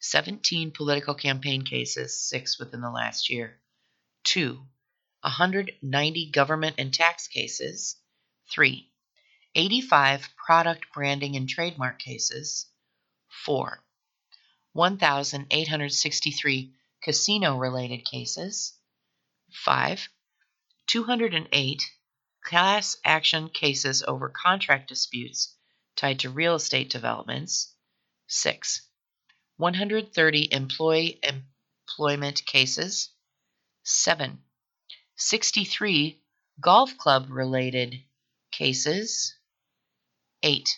[0.00, 3.60] 17 political campaign cases, 6 within the last year.
[4.24, 4.66] 2.
[5.22, 7.96] 190 government and tax cases.
[8.52, 8.90] 3.
[9.54, 12.66] 85 product branding and trademark cases.
[13.44, 13.82] 4.
[14.72, 18.74] 1,863 casino related cases.
[19.52, 20.08] 5.
[20.86, 21.82] 208
[22.44, 25.56] class action cases over contract disputes
[25.96, 27.74] tied to real estate developments.
[28.28, 28.82] 6.
[29.56, 33.10] 130 employee employment cases.
[33.82, 34.42] 7.
[35.16, 36.20] 63
[36.60, 37.96] golf club related
[38.50, 39.34] cases.
[40.42, 40.76] 8.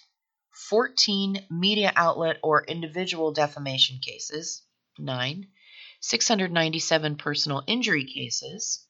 [0.53, 4.63] 14 media outlet or individual defamation cases.
[4.99, 5.47] 9.
[6.01, 8.87] 697 personal injury cases.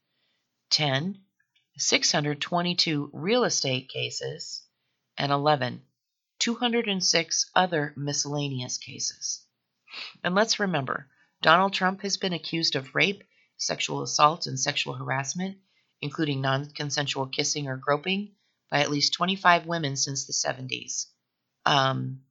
[0.71, 1.21] 10.
[1.81, 4.67] 622 real estate cases,
[5.17, 5.81] and 11,
[6.41, 9.47] 206 other miscellaneous cases.
[10.25, 11.09] And let's remember,
[11.41, 13.23] Donald Trump has been accused of rape,
[13.59, 15.59] sexual assault, and sexual harassment,
[16.01, 18.33] including non consensual kissing or groping,
[18.71, 21.07] by at least 25 women since the 70s.
[21.67, 22.23] Um,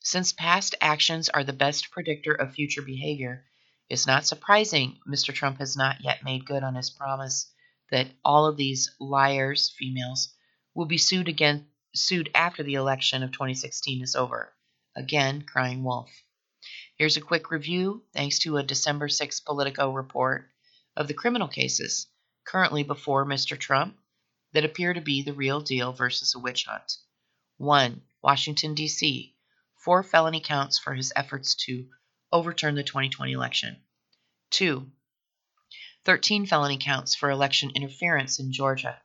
[0.00, 3.44] since past actions are the best predictor of future behavior,
[3.88, 5.32] it's not surprising Mr.
[5.32, 7.52] Trump has not yet made good on his promise
[7.90, 10.34] that all of these liars, females,
[10.74, 14.52] will be sued again sued after the election of 2016 is over.
[14.94, 16.10] Again, crying wolf.
[16.96, 20.50] Here's a quick review, thanks to a December 6 Politico report,
[20.96, 22.06] of the criminal cases
[22.44, 23.58] currently before Mr.
[23.58, 23.98] Trump
[24.52, 26.96] that appear to be the real deal versus a witch hunt.
[27.58, 28.02] 1.
[28.22, 29.34] Washington, D.C.
[29.84, 31.88] Four felony counts for his efforts to
[32.32, 33.76] overturn the 2020 election.
[34.50, 34.90] 2.
[36.04, 39.02] 13 felony counts for election interference in Georgia.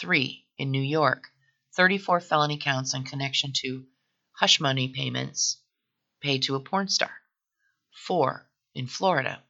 [0.00, 0.46] 3.
[0.58, 1.28] In New York,
[1.74, 3.86] 34 felony counts in connection to
[4.32, 5.58] hush money payments
[6.20, 7.12] paid to a porn star.
[8.06, 8.48] 4.
[8.74, 9.42] In Florida,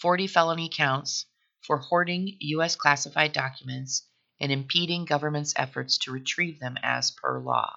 [0.00, 1.26] 40 felony counts
[1.60, 2.74] for hoarding U.S.
[2.74, 4.06] classified documents
[4.40, 7.76] and impeding government's efforts to retrieve them as per law.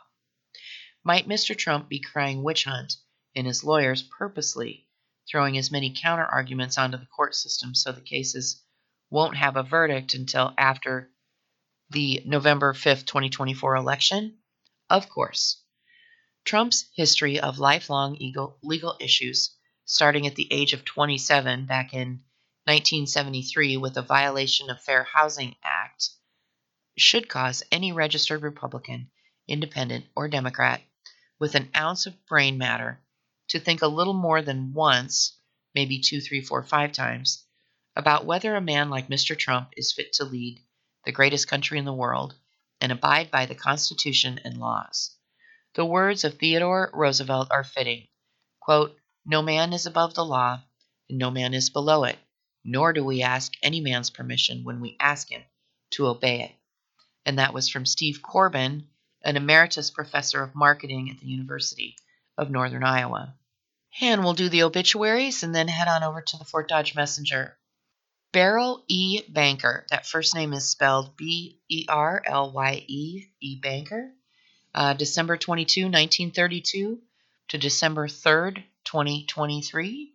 [1.04, 1.58] Might Mr.
[1.58, 2.96] Trump be crying witch hunt
[3.36, 4.88] and his lawyers purposely
[5.30, 8.64] throwing as many counter arguments onto the court system so the cases
[9.10, 11.12] won't have a verdict until after
[11.90, 14.38] the November 5th, 2024 election?
[14.90, 15.62] Of course.
[16.46, 18.18] Trump's history of lifelong
[18.64, 22.24] legal issues, starting at the age of 27 back in
[22.66, 26.10] 1973 with a violation of Fair Housing Act,
[26.98, 29.12] should cause any registered Republican,
[29.48, 30.82] Independent, or Democrat
[31.40, 33.02] with an ounce of brain matter
[33.50, 35.38] to think a little more than once,
[35.76, 37.46] maybe two, three, four, five times,
[37.96, 39.38] about whether a man like Mr.
[39.38, 40.60] Trump is fit to lead
[41.06, 42.34] the greatest country in the world,
[42.80, 45.18] and abide by the Constitution and laws.
[45.74, 48.08] The words of Theodore Roosevelt are fitting
[48.64, 50.62] quote, No man is above the law,
[51.10, 52.18] and no man is below it,
[52.64, 55.44] nor do we ask any man's permission when we ask him
[55.92, 56.52] to obey it.
[57.26, 58.88] And that was from Steve Corbin,
[59.24, 61.96] an emeritus professor of marketing at the University
[62.38, 63.36] of Northern Iowa.
[64.02, 67.58] And we'll do the obituaries and then head on over to the Fort Dodge Messenger.
[68.34, 69.22] Beryl E.
[69.30, 69.86] Banker.
[69.90, 74.12] That first name is spelled B E R L Y E E Banker.
[74.74, 77.00] Uh, December 22, 1932
[77.50, 80.14] to December 3rd, 2023.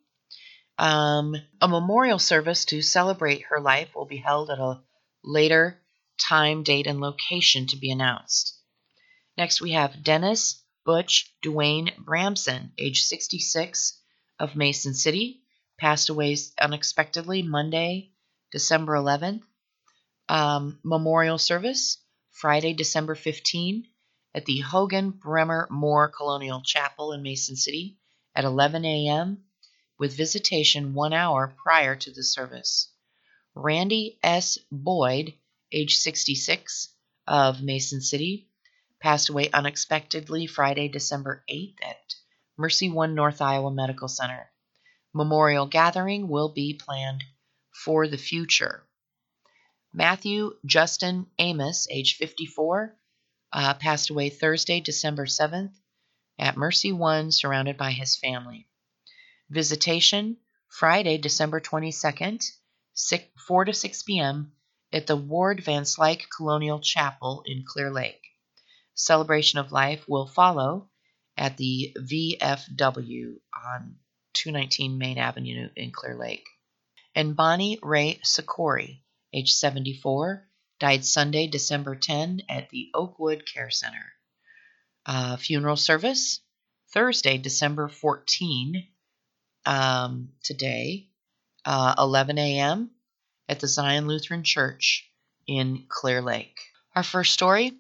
[0.78, 4.80] Um, a memorial service to celebrate her life will be held at a
[5.24, 5.80] later
[6.18, 8.58] time, date, and location to be announced.
[9.36, 14.00] Next, we have Dennis Butch Dwayne Bramson, age 66,
[14.38, 15.42] of Mason City
[15.78, 18.10] passed away unexpectedly Monday,
[18.50, 19.42] December 11th.
[20.28, 21.98] Um, memorial service
[22.30, 23.86] Friday, December 15
[24.34, 27.97] at the Hogan Bremer Moore Colonial Chapel in Mason City
[28.39, 29.45] at 11 a.m.
[29.99, 32.93] with visitation one hour prior to the service.
[33.57, 34.59] Randy S.
[34.70, 35.34] Boyd,
[35.72, 36.95] age 66,
[37.26, 38.49] of Mason City,
[39.01, 42.14] passed away unexpectedly Friday, December 8th at
[42.57, 44.51] Mercy One North Iowa Medical Center
[45.14, 47.24] memorial gathering will be planned
[47.72, 48.84] for the future.
[49.93, 52.95] Matthew Justin Amos, age 54,
[53.53, 55.72] uh, passed away Thursday, December 7th
[56.39, 58.68] at Mercy One, surrounded by his family.
[59.51, 60.36] Visitation
[60.68, 62.51] Friday, December 22nd,
[62.93, 64.53] 6, 4 to 6 p.m.
[64.93, 68.22] at the Ward Van Slyke Colonial Chapel in Clear Lake.
[68.95, 70.91] Celebration of Life will follow
[71.36, 73.97] at the VFW on
[74.34, 76.47] 219 Main Avenue in Clear Lake.
[77.14, 84.12] And Bonnie Ray Sikori, age 74, died Sunday, December 10 at the Oakwood Care Center.
[85.09, 86.40] Uh, funeral service
[86.92, 88.86] Thursday, December 14,
[89.64, 91.09] um, today,
[91.64, 92.90] uh, 11 a.m.
[93.48, 95.11] at the Zion Lutheran Church
[95.46, 96.61] in Clear Lake.
[96.94, 97.72] Our first story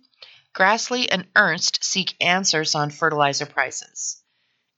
[0.54, 4.22] Grassley and Ernst seek answers on fertilizer prices.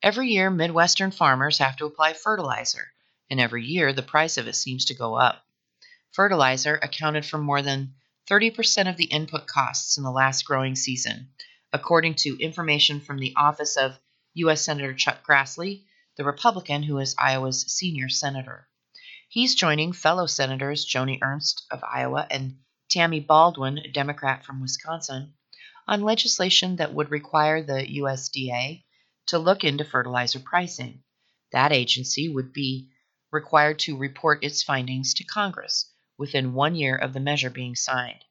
[0.02, 2.92] Every year, Midwestern farmers have to apply fertilizer,
[3.30, 5.46] and every year the price of it seems to go up.
[6.10, 7.94] Fertilizer accounted for more than
[8.28, 11.28] 30% of the input costs in the last growing season,
[11.72, 13.98] according to information from the office of
[14.34, 14.62] U.S.
[14.62, 15.84] Senator Chuck Grassley,
[16.16, 18.68] the Republican who is Iowa's senior senator.
[19.28, 22.58] He's joining fellow Senators Joni Ernst of Iowa and
[22.90, 25.34] Tammy Baldwin, a Democrat from Wisconsin,
[25.86, 28.82] on legislation that would require the USDA
[29.26, 31.04] to look into fertilizer pricing.
[31.52, 32.90] That agency would be
[33.30, 38.24] required to report its findings to Congress within one year of the measure being signed.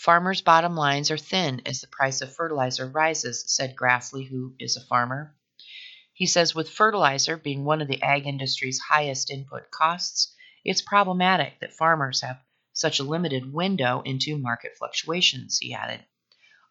[0.00, 4.74] Farmers' bottom lines are thin as the price of fertilizer rises, said Grassley, who is
[4.74, 5.36] a farmer.
[6.14, 10.34] He says with fertilizer being one of the ag industry's highest input costs,
[10.64, 12.40] it's problematic that farmers have
[12.72, 16.02] such a limited window into market fluctuations, he added.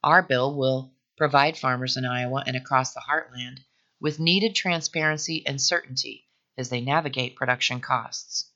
[0.03, 3.59] Our bill will provide farmers in Iowa and across the heartland
[4.01, 6.27] with needed transparency and certainty
[6.57, 8.49] as they navigate production costs.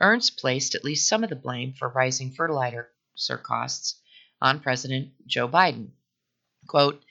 [0.00, 2.90] Ernst placed at least some of the blame for rising fertilizer
[3.44, 3.99] costs
[4.40, 5.90] on President Joe Biden.
[6.66, 7.02] Quote,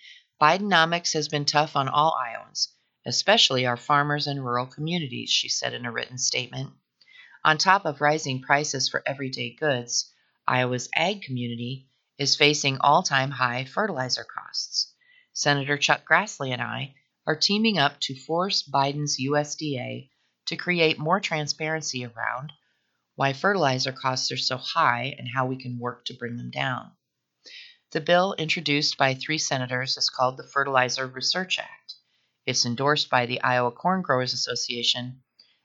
[0.42, 2.70] Bidenomics has been tough on all Iowans,
[3.06, 6.72] especially our farmers and rural communities, she said in a written statement.
[7.44, 10.14] On top of rising prices for everyday goods,
[10.48, 14.94] Iowa's ag community is facing all time high fertilizer costs.
[15.34, 20.10] Senator Chuck Grassley and I are teaming up to force Biden's USDA
[20.48, 22.52] to create more transparency around
[23.16, 26.92] why fertilizer costs are so high and how we can work to bring them down.
[27.92, 31.96] The bill, introduced by three senators, is called the Fertilizer Research Act.
[32.46, 35.24] It's endorsed by the Iowa Corn Growers Association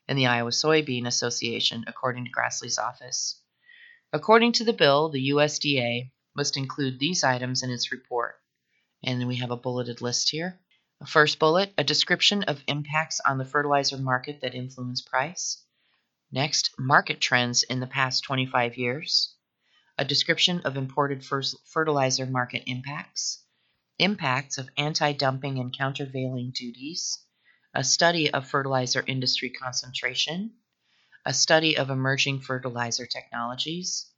[0.09, 3.43] and the Iowa Soybean Association, according to Grassley's office.
[4.11, 8.41] According to the bill, the USDA must include these items in its report.
[9.03, 10.59] And we have a bulleted list here.
[11.07, 15.63] First bullet, a description of impacts on the fertilizer market that influence price.
[16.33, 19.34] Next, market trends in the past 25 years.
[19.97, 23.45] A description of imported fertilizer market impacts.
[24.01, 27.25] Impacts of anti dumping and countervailing duties.
[27.75, 30.55] A study of fertilizer industry concentration.
[31.25, 34.11] A study of emerging fertilizer technologies.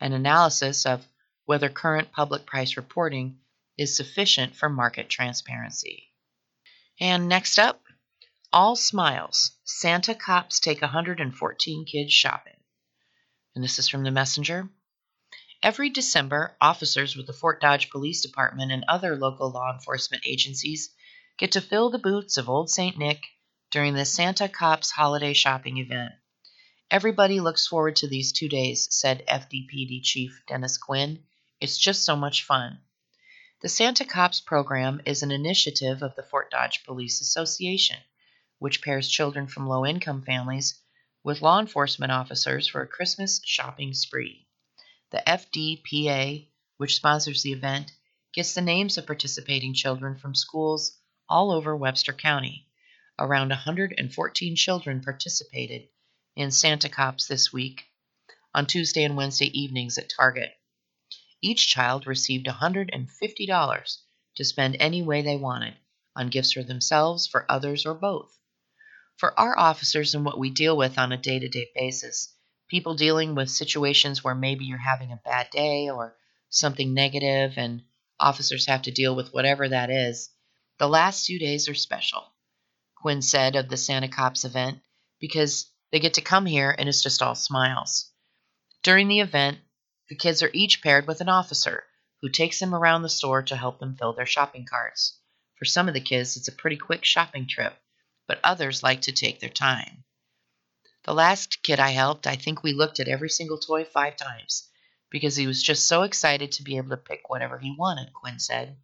[0.00, 1.04] An analysis of
[1.44, 3.40] whether current public price reporting
[3.76, 6.12] is sufficient for market transparency.
[7.00, 7.82] And next up,
[8.52, 9.58] all smiles.
[9.64, 12.56] Santa cops take 114 kids shopping.
[13.56, 14.70] And this is from the messenger.
[15.62, 20.90] Every December, officers with the Fort Dodge Police Department and other local law enforcement agencies
[21.38, 22.98] get to fill the boots of Old St.
[22.98, 23.22] Nick
[23.70, 26.12] during the Santa Cops holiday shopping event.
[26.90, 31.24] Everybody looks forward to these two days, said FDPD Chief Dennis Quinn.
[31.60, 32.80] It's just so much fun.
[33.62, 37.98] The Santa Cops program is an initiative of the Fort Dodge Police Association
[38.58, 40.80] which pairs children from low income families
[41.22, 44.45] with law enforcement officers for a Christmas shopping spree.
[45.10, 47.92] The FDPA, which sponsors the event,
[48.32, 50.98] gets the names of participating children from schools
[51.28, 52.68] all over Webster County.
[53.18, 55.88] Around 114 children participated
[56.34, 57.84] in Santa Cops this week
[58.54, 60.52] on Tuesday and Wednesday evenings at Target.
[61.40, 63.98] Each child received $150
[64.36, 65.76] to spend any way they wanted
[66.14, 68.36] on gifts for themselves, for others, or both
[69.16, 72.35] for our officers and what we deal with on a day to day basis.
[72.68, 76.16] People dealing with situations where maybe you're having a bad day or
[76.48, 77.82] something negative, and
[78.18, 80.30] officers have to deal with whatever that is.
[80.78, 82.32] The last two days are special,
[82.96, 84.80] Quinn said of the Santa Cops event,
[85.20, 88.10] because they get to come here and it's just all smiles.
[88.82, 89.58] During the event,
[90.08, 91.84] the kids are each paired with an officer
[92.20, 95.18] who takes them around the store to help them fill their shopping carts.
[95.58, 97.76] For some of the kids, it's a pretty quick shopping trip
[98.26, 100.04] but others like to take their time.
[101.06, 104.68] The last kid I helped, I think we looked at every single toy five times
[105.08, 108.40] because he was just so excited to be able to pick whatever he wanted, Quinn
[108.40, 108.76] said.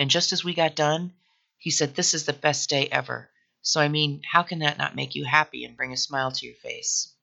[0.00, 1.14] And just as we got done,
[1.58, 3.30] he said, This is the best day ever.
[3.62, 6.44] So, I mean, how can that not make you happy and bring a smile to
[6.44, 7.14] your face?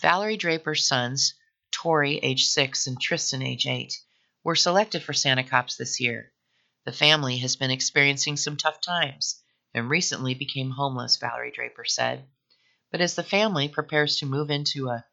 [0.00, 1.34] Valerie Draper's sons,
[1.70, 4.00] Tori, age six, and Tristan, age eight,
[4.42, 6.32] were selected for Santa Cops this year.
[6.84, 9.42] The family has been experiencing some tough times
[9.74, 12.26] and recently became homeless, Valerie Draper said.
[12.92, 15.04] But as the family prepares to move into a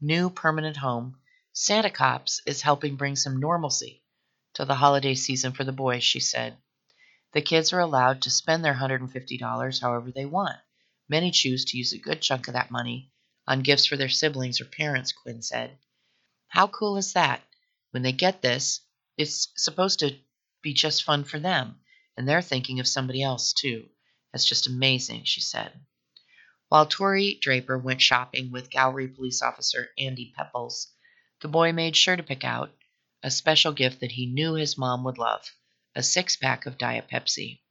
[0.00, 1.20] new permanent home,
[1.52, 4.02] Santa Cops is helping bring some normalcy
[4.54, 6.56] to the holiday season for the boys, she said.
[7.32, 10.56] The kids are allowed to spend their $150 however they want.
[11.08, 13.12] Many choose to use a good chunk of that money
[13.46, 15.78] on gifts for their siblings or parents, Quinn said.
[16.48, 17.42] How cool is that?
[17.90, 18.80] When they get this,
[19.16, 20.16] it's supposed to
[20.62, 21.80] be just fun for them,
[22.16, 23.88] and they're thinking of somebody else too.
[24.32, 25.72] That's just amazing, she said.
[26.70, 30.92] While Tori Draper went shopping with Gallery police officer Andy Pepples,
[31.40, 32.76] the boy made sure to pick out
[33.22, 35.50] a special gift that he knew his mom would love
[35.94, 37.62] a six pack of Diet Pepsi.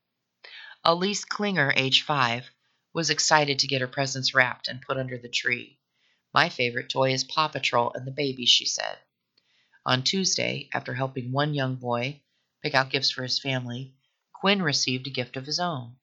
[0.83, 2.49] Elise Klinger, age five,
[2.91, 5.77] was excited to get her presents wrapped and put under the tree.
[6.33, 8.97] My favorite toy is Paw Patrol and the baby, she said.
[9.85, 12.19] On Tuesday, after helping one young boy
[12.63, 13.93] pick out gifts for his family,
[14.33, 15.97] Quinn received a gift of his own.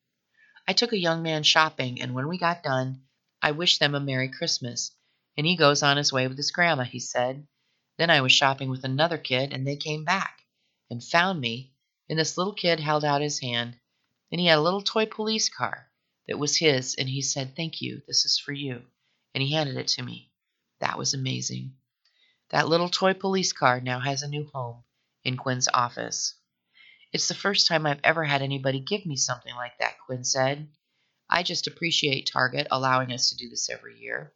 [0.67, 3.03] I took a young man shopping, and when we got done,
[3.43, 4.93] I wished them a Merry Christmas,
[5.37, 7.47] and he goes on his way with his grandma, he said.
[7.99, 10.47] Then I was shopping with another kid, and they came back
[10.89, 11.75] and found me,
[12.09, 13.79] and this little kid held out his hand,
[14.33, 15.91] and he had a little toy police car
[16.27, 18.87] that was his, and he said, Thank you, this is for you,
[19.35, 20.31] and he handed it to me.
[20.81, 21.77] That was amazing.
[22.49, 24.85] That little toy police car now has a new home
[25.25, 26.35] in Quinn's office.
[27.15, 30.69] It's the first time I've ever had anybody give me something like that, Quinn said.
[31.31, 34.35] I just appreciate Target allowing us to do this every year.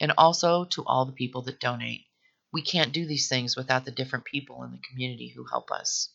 [0.00, 2.06] and also to all the people that donate.
[2.50, 6.14] We can't do these things without the different people in the community who help us.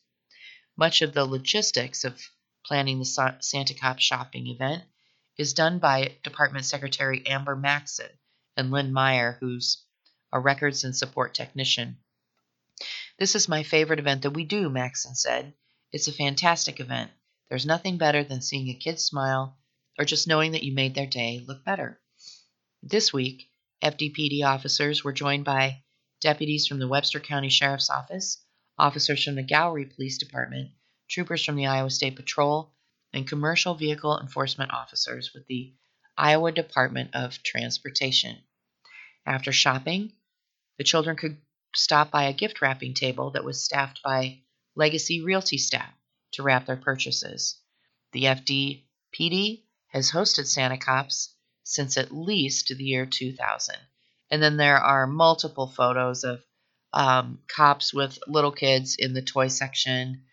[0.76, 2.20] Much of the logistics of
[2.66, 4.84] planning the Santa Cop shopping event
[5.38, 8.10] is done by Department Secretary Amber Maxon
[8.58, 9.86] and Lynn Meyer, who's
[10.34, 11.98] a records and support technician.
[13.20, 15.54] This is my favorite event that we do, Maxon said.
[15.92, 17.10] It's a fantastic event.
[17.50, 19.58] There's nothing better than seeing a kid smile
[19.98, 22.00] or just knowing that you made their day look better.
[22.84, 23.50] This week,
[23.84, 25.84] FDPD officers were joined by
[26.22, 28.46] deputies from the Webster County Sheriff's Office,
[28.78, 30.72] officers from the Gowrie Police Department,
[31.10, 32.72] troopers from the Iowa State Patrol,
[33.12, 35.74] and commercial vehicle enforcement officers with the
[36.16, 38.44] Iowa Department of Transportation.
[39.26, 40.14] After shopping,
[40.78, 41.42] the children could
[41.76, 44.44] stop by a gift wrapping table that was staffed by
[44.76, 45.94] Legacy Realty staff
[46.32, 47.60] to wrap their purchases.
[48.12, 53.76] The FDPD has hosted Santa Cops since at least the year 2000.
[54.32, 56.44] And then there are multiple photos of
[56.94, 60.24] um, cops with little kids in the toy section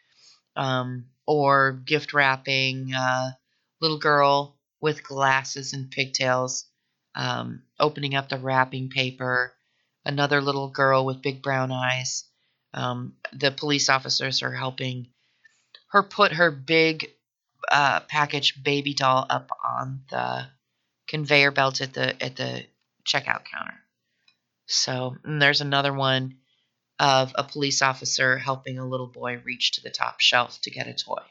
[0.54, 3.32] um, or gift wrapping, uh,
[3.80, 6.66] little girl with glasses and pigtails
[7.14, 9.54] um, opening up the wrapping paper,
[10.04, 12.24] another little girl with big brown eyes.
[12.76, 15.08] Um, the police officers are helping
[15.88, 17.10] her put her big
[17.70, 20.46] uh, package baby doll up on the
[21.08, 22.64] conveyor belt at the at the
[23.04, 23.80] checkout counter.
[24.66, 26.36] So there's another one
[26.98, 30.86] of a police officer helping a little boy reach to the top shelf to get
[30.86, 31.22] a toy.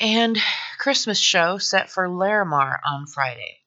[0.00, 0.38] And
[0.78, 3.58] Christmas show set for Laramar on Friday.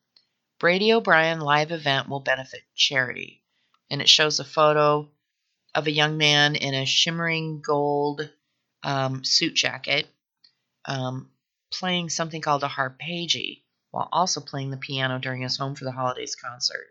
[0.59, 3.43] Brady O'Brien live event will benefit charity.
[3.89, 5.09] And it shows a photo
[5.73, 8.29] of a young man in a shimmering gold
[8.83, 10.07] um, suit jacket
[10.85, 11.29] um,
[11.71, 15.91] playing something called a harpejji while also playing the piano during his Home for the
[15.91, 16.87] Holidays concert.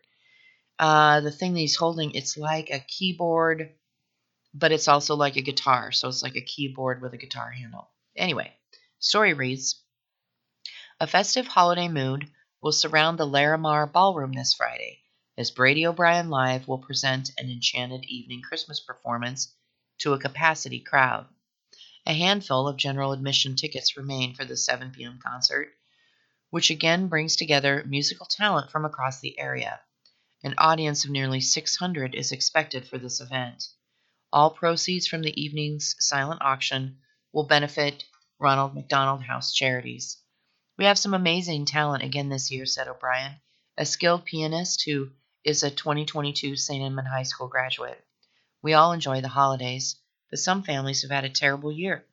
[0.78, 3.70] Uh, the thing that he's holding, it's like a keyboard,
[4.54, 5.92] but it's also like a guitar.
[5.92, 7.88] So it's like a keyboard with a guitar handle.
[8.16, 8.52] Anyway,
[8.98, 9.82] story reads
[10.98, 12.30] A festive holiday mood
[12.62, 14.99] will surround the Laramar Ballroom this Friday
[15.40, 19.54] as Brady O'Brien Live will present an enchanted evening Christmas performance
[19.96, 21.26] to a capacity crowd.
[22.04, 25.18] A handful of general admission tickets remain for the 7 p.m.
[25.24, 25.72] concert,
[26.50, 29.80] which again brings together musical talent from across the area.
[30.44, 33.64] An audience of nearly 600 is expected for this event.
[34.34, 36.98] All proceeds from the evening's silent auction
[37.32, 38.04] will benefit
[38.38, 40.18] Ronald McDonald House Charities.
[40.76, 43.40] We have some amazing talent again this year, said O'Brien,
[43.78, 45.12] a skilled pianist who
[45.44, 46.84] is a 2022 St.
[46.84, 48.04] Edmund High School graduate.
[48.62, 49.96] We all enjoy the holidays,
[50.28, 52.06] but some families have had a terrible year,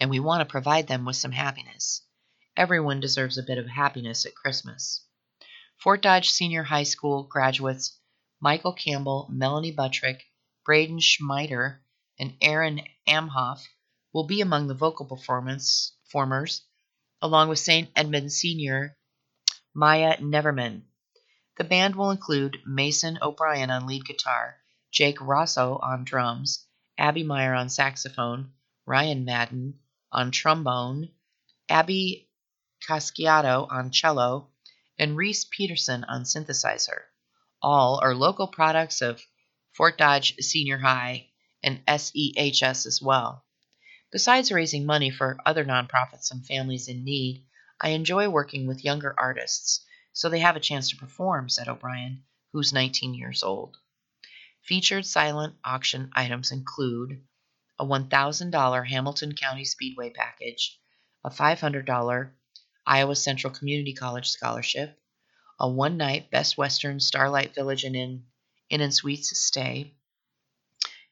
[0.00, 2.02] and we want to provide them with some happiness.
[2.56, 5.06] Everyone deserves a bit of happiness at Christmas.
[5.76, 7.98] Fort Dodge Senior High School graduates
[8.40, 10.24] Michael Campbell, Melanie Buttrick,
[10.64, 11.80] Braden Schmeider,
[12.18, 13.64] and Aaron Amhoff
[14.12, 16.62] will be among the vocal performance performers
[17.22, 17.90] along with St.
[17.94, 18.96] Edmund Sr.
[19.74, 20.82] Maya Neverman.
[21.60, 24.56] The band will include Mason O'Brien on lead guitar,
[24.90, 28.54] Jake Rosso on drums, Abby Meyer on saxophone,
[28.86, 29.78] Ryan Madden
[30.10, 31.10] on trombone,
[31.68, 32.30] Abby
[32.88, 34.48] Casciato on cello,
[34.98, 37.02] and Reese Peterson on synthesizer.
[37.60, 39.22] All are local products of
[39.72, 41.28] Fort Dodge Senior High
[41.62, 43.44] and SEHS as well.
[44.10, 47.44] Besides raising money for other nonprofits and families in need,
[47.78, 49.84] I enjoy working with younger artists
[50.20, 53.78] so they have a chance to perform, said O'Brien, who's 19 years old.
[54.60, 57.22] Featured silent auction items include
[57.78, 60.78] a $1,000 Hamilton County Speedway package,
[61.24, 62.30] a $500
[62.86, 65.00] Iowa Central Community College scholarship,
[65.58, 68.26] a one night Best Western Starlight Village and Inn,
[68.68, 69.94] Inn and Suites stay,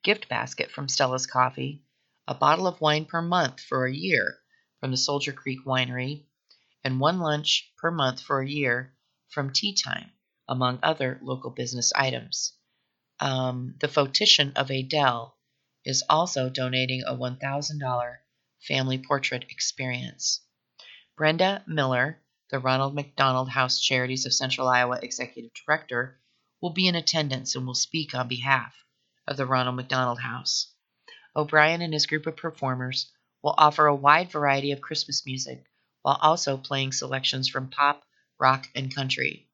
[0.02, 1.82] gift basket from Stella's Coffee,
[2.26, 4.38] a bottle of wine per month for a year
[4.80, 6.26] from the Soldier Creek Winery,
[6.84, 8.92] and one lunch per month for a year
[9.28, 10.12] from Tea Time,
[10.48, 12.54] among other local business items.
[13.20, 15.36] Um, the Photician of Adele
[15.84, 18.16] is also donating a $1,000
[18.60, 20.40] family portrait experience.
[21.16, 26.20] Brenda Miller, the Ronald McDonald House Charities of Central Iowa Executive Director,
[26.60, 28.74] will be in attendance and will speak on behalf
[29.26, 30.74] of the Ronald McDonald House.
[31.36, 33.12] O'Brien and his group of performers
[33.42, 35.64] will offer a wide variety of Christmas music
[36.02, 38.04] while also playing selections from pop,
[38.38, 39.48] rock, and country.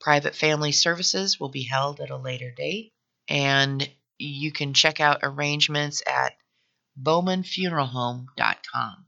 [0.00, 2.92] Private family services will be held at a later date.
[3.28, 6.36] And you can check out arrangements at
[7.00, 9.06] bowmanfuneralhome.com.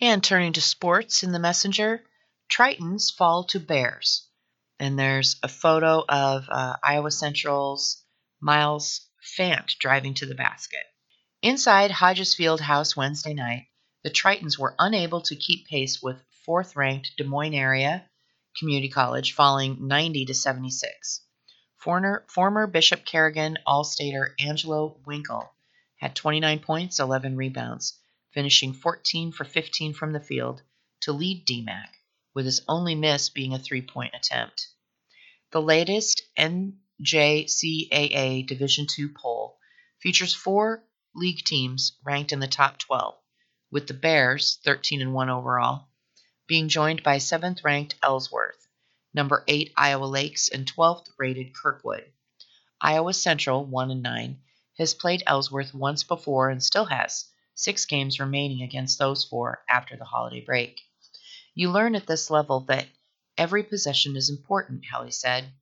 [0.00, 2.04] And turning to sports in the messenger,
[2.48, 4.28] Tritons fall to Bears.
[4.82, 8.02] And there's a photo of uh, Iowa Central's
[8.40, 9.08] Miles
[9.38, 10.82] Fant driving to the basket.
[11.40, 13.68] Inside Hodges Field House Wednesday night,
[14.02, 18.04] the Tritons were unable to keep pace with fourth ranked Des Moines area
[18.58, 21.20] community college, falling 90 to 76.
[21.76, 25.48] Former, former Bishop Garrigan All Stater Angelo Winkle
[25.98, 28.00] had 29 points, 11 rebounds,
[28.32, 30.60] finishing 14 for 15 from the field
[31.02, 31.90] to lead DMACC,
[32.34, 34.66] with his only miss being a three point attempt.
[35.52, 39.58] The latest NJCAA Division II poll
[39.98, 40.82] features four
[41.14, 43.18] league teams ranked in the top 12,
[43.70, 45.88] with the Bears, 13 and 1 overall,
[46.46, 48.66] being joined by 7th ranked Ellsworth,
[49.12, 52.10] number 8 Iowa Lakes, and 12th rated Kirkwood.
[52.80, 54.40] Iowa Central, 1 and 9,
[54.78, 59.98] has played Ellsworth once before and still has six games remaining against those four after
[59.98, 60.80] the holiday break.
[61.54, 62.86] You learn at this level that
[63.42, 65.52] every possession is important, Helly said.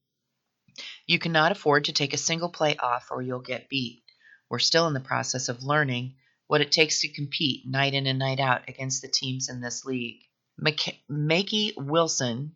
[1.06, 4.02] You cannot afford to take a single play off or you'll get beat.
[4.50, 6.16] We're still in the process of learning
[6.46, 9.86] what it takes to compete night in and night out against the teams in this
[9.86, 10.20] league.
[10.60, 12.54] Mekhi Wilson,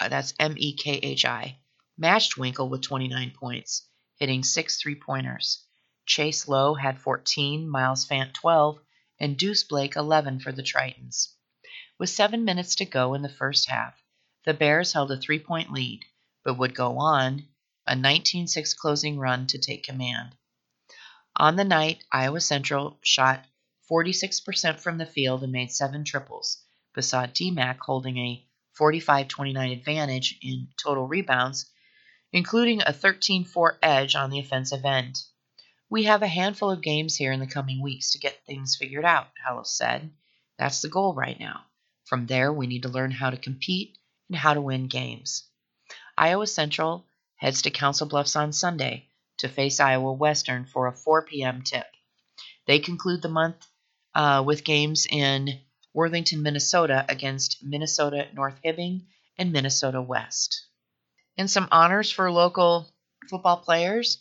[0.00, 1.56] uh, that's M E K H I,
[1.96, 3.86] matched Winkle with 29 points,
[4.18, 5.64] hitting six three pointers.
[6.06, 8.80] Chase Lowe had 14, Miles Fant 12,
[9.20, 11.34] and Deuce Blake 11 for the Tritons.
[12.00, 13.94] With seven minutes to go in the first half,
[14.44, 16.04] the Bears held a three point lead,
[16.44, 17.46] but would go on
[17.86, 20.34] a 19 6 closing run to take command.
[21.36, 23.46] On the night, Iowa Central shot
[23.90, 26.62] 46% from the field and made seven triples,
[26.94, 31.70] but saw DMACC holding a 45 29 advantage in total rebounds,
[32.32, 35.20] including a 13 4 edge on the offensive end.
[35.90, 39.04] We have a handful of games here in the coming weeks to get things figured
[39.04, 40.12] out, Hellis said.
[40.56, 41.66] That's the goal right now.
[42.04, 43.98] From there, we need to learn how to compete
[44.30, 45.44] and how to win games.
[46.16, 47.04] Iowa Central
[47.36, 49.08] heads to Council Bluffs on Sunday
[49.38, 51.62] to face Iowa Western for a 4 p.m.
[51.62, 51.86] tip.
[52.66, 53.66] They conclude the month
[54.14, 55.60] uh, with games in
[55.92, 59.06] Worthington, Minnesota against Minnesota North Hibbing
[59.36, 60.66] and Minnesota West.
[61.36, 62.88] And some honors for local
[63.28, 64.18] football players.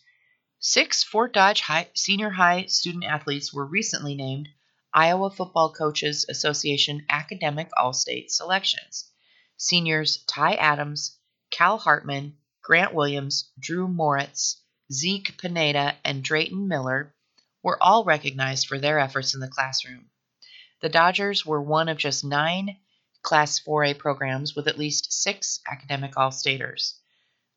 [0.60, 4.49] Six Fort Dodge high, senior high student athletes were recently named
[4.93, 9.09] Iowa Football Coaches Association Academic All State selections.
[9.62, 11.18] Seniors Ty Adams,
[11.51, 17.14] Cal Hartman, Grant Williams, Drew Moritz, Zeke Pineda, and Drayton Miller
[17.62, 20.10] were all recognized for their efforts in the classroom.
[20.80, 22.78] The Dodgers were one of just nine
[23.22, 26.97] Class 4A programs with at least six academic All Staters.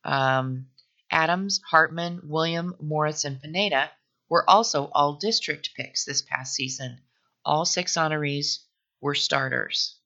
[0.03, 0.66] Um,
[1.09, 3.92] Adams, Hartman, William, Morris, and Pineda
[4.28, 7.00] were also all district picks this past season.
[7.44, 8.64] All six honorees
[9.00, 10.00] were starters.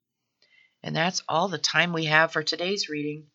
[0.87, 3.26] And that's all the time we have for today's reading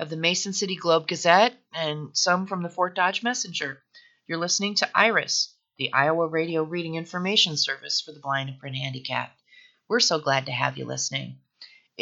[0.00, 3.80] of the Mason City Globe Gazette and some from the Fort Dodge Messenger.
[4.26, 8.74] You're listening to IRIS, the Iowa Radio Reading Information Service for the Blind and Print
[8.74, 9.40] Handicapped.
[9.88, 11.38] We're so glad to have you listening.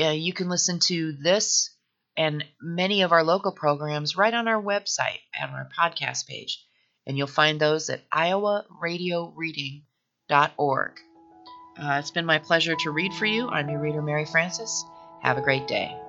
[0.00, 1.76] Uh, you can listen to this
[2.16, 6.64] and many of our local programs right on our website and our podcast page
[7.06, 10.92] and you'll find those at iowaradioreading.org.
[11.76, 13.48] Uh, it's been my pleasure to read for you.
[13.48, 14.86] I'm your reader, Mary Frances.
[15.24, 16.03] Have a great day.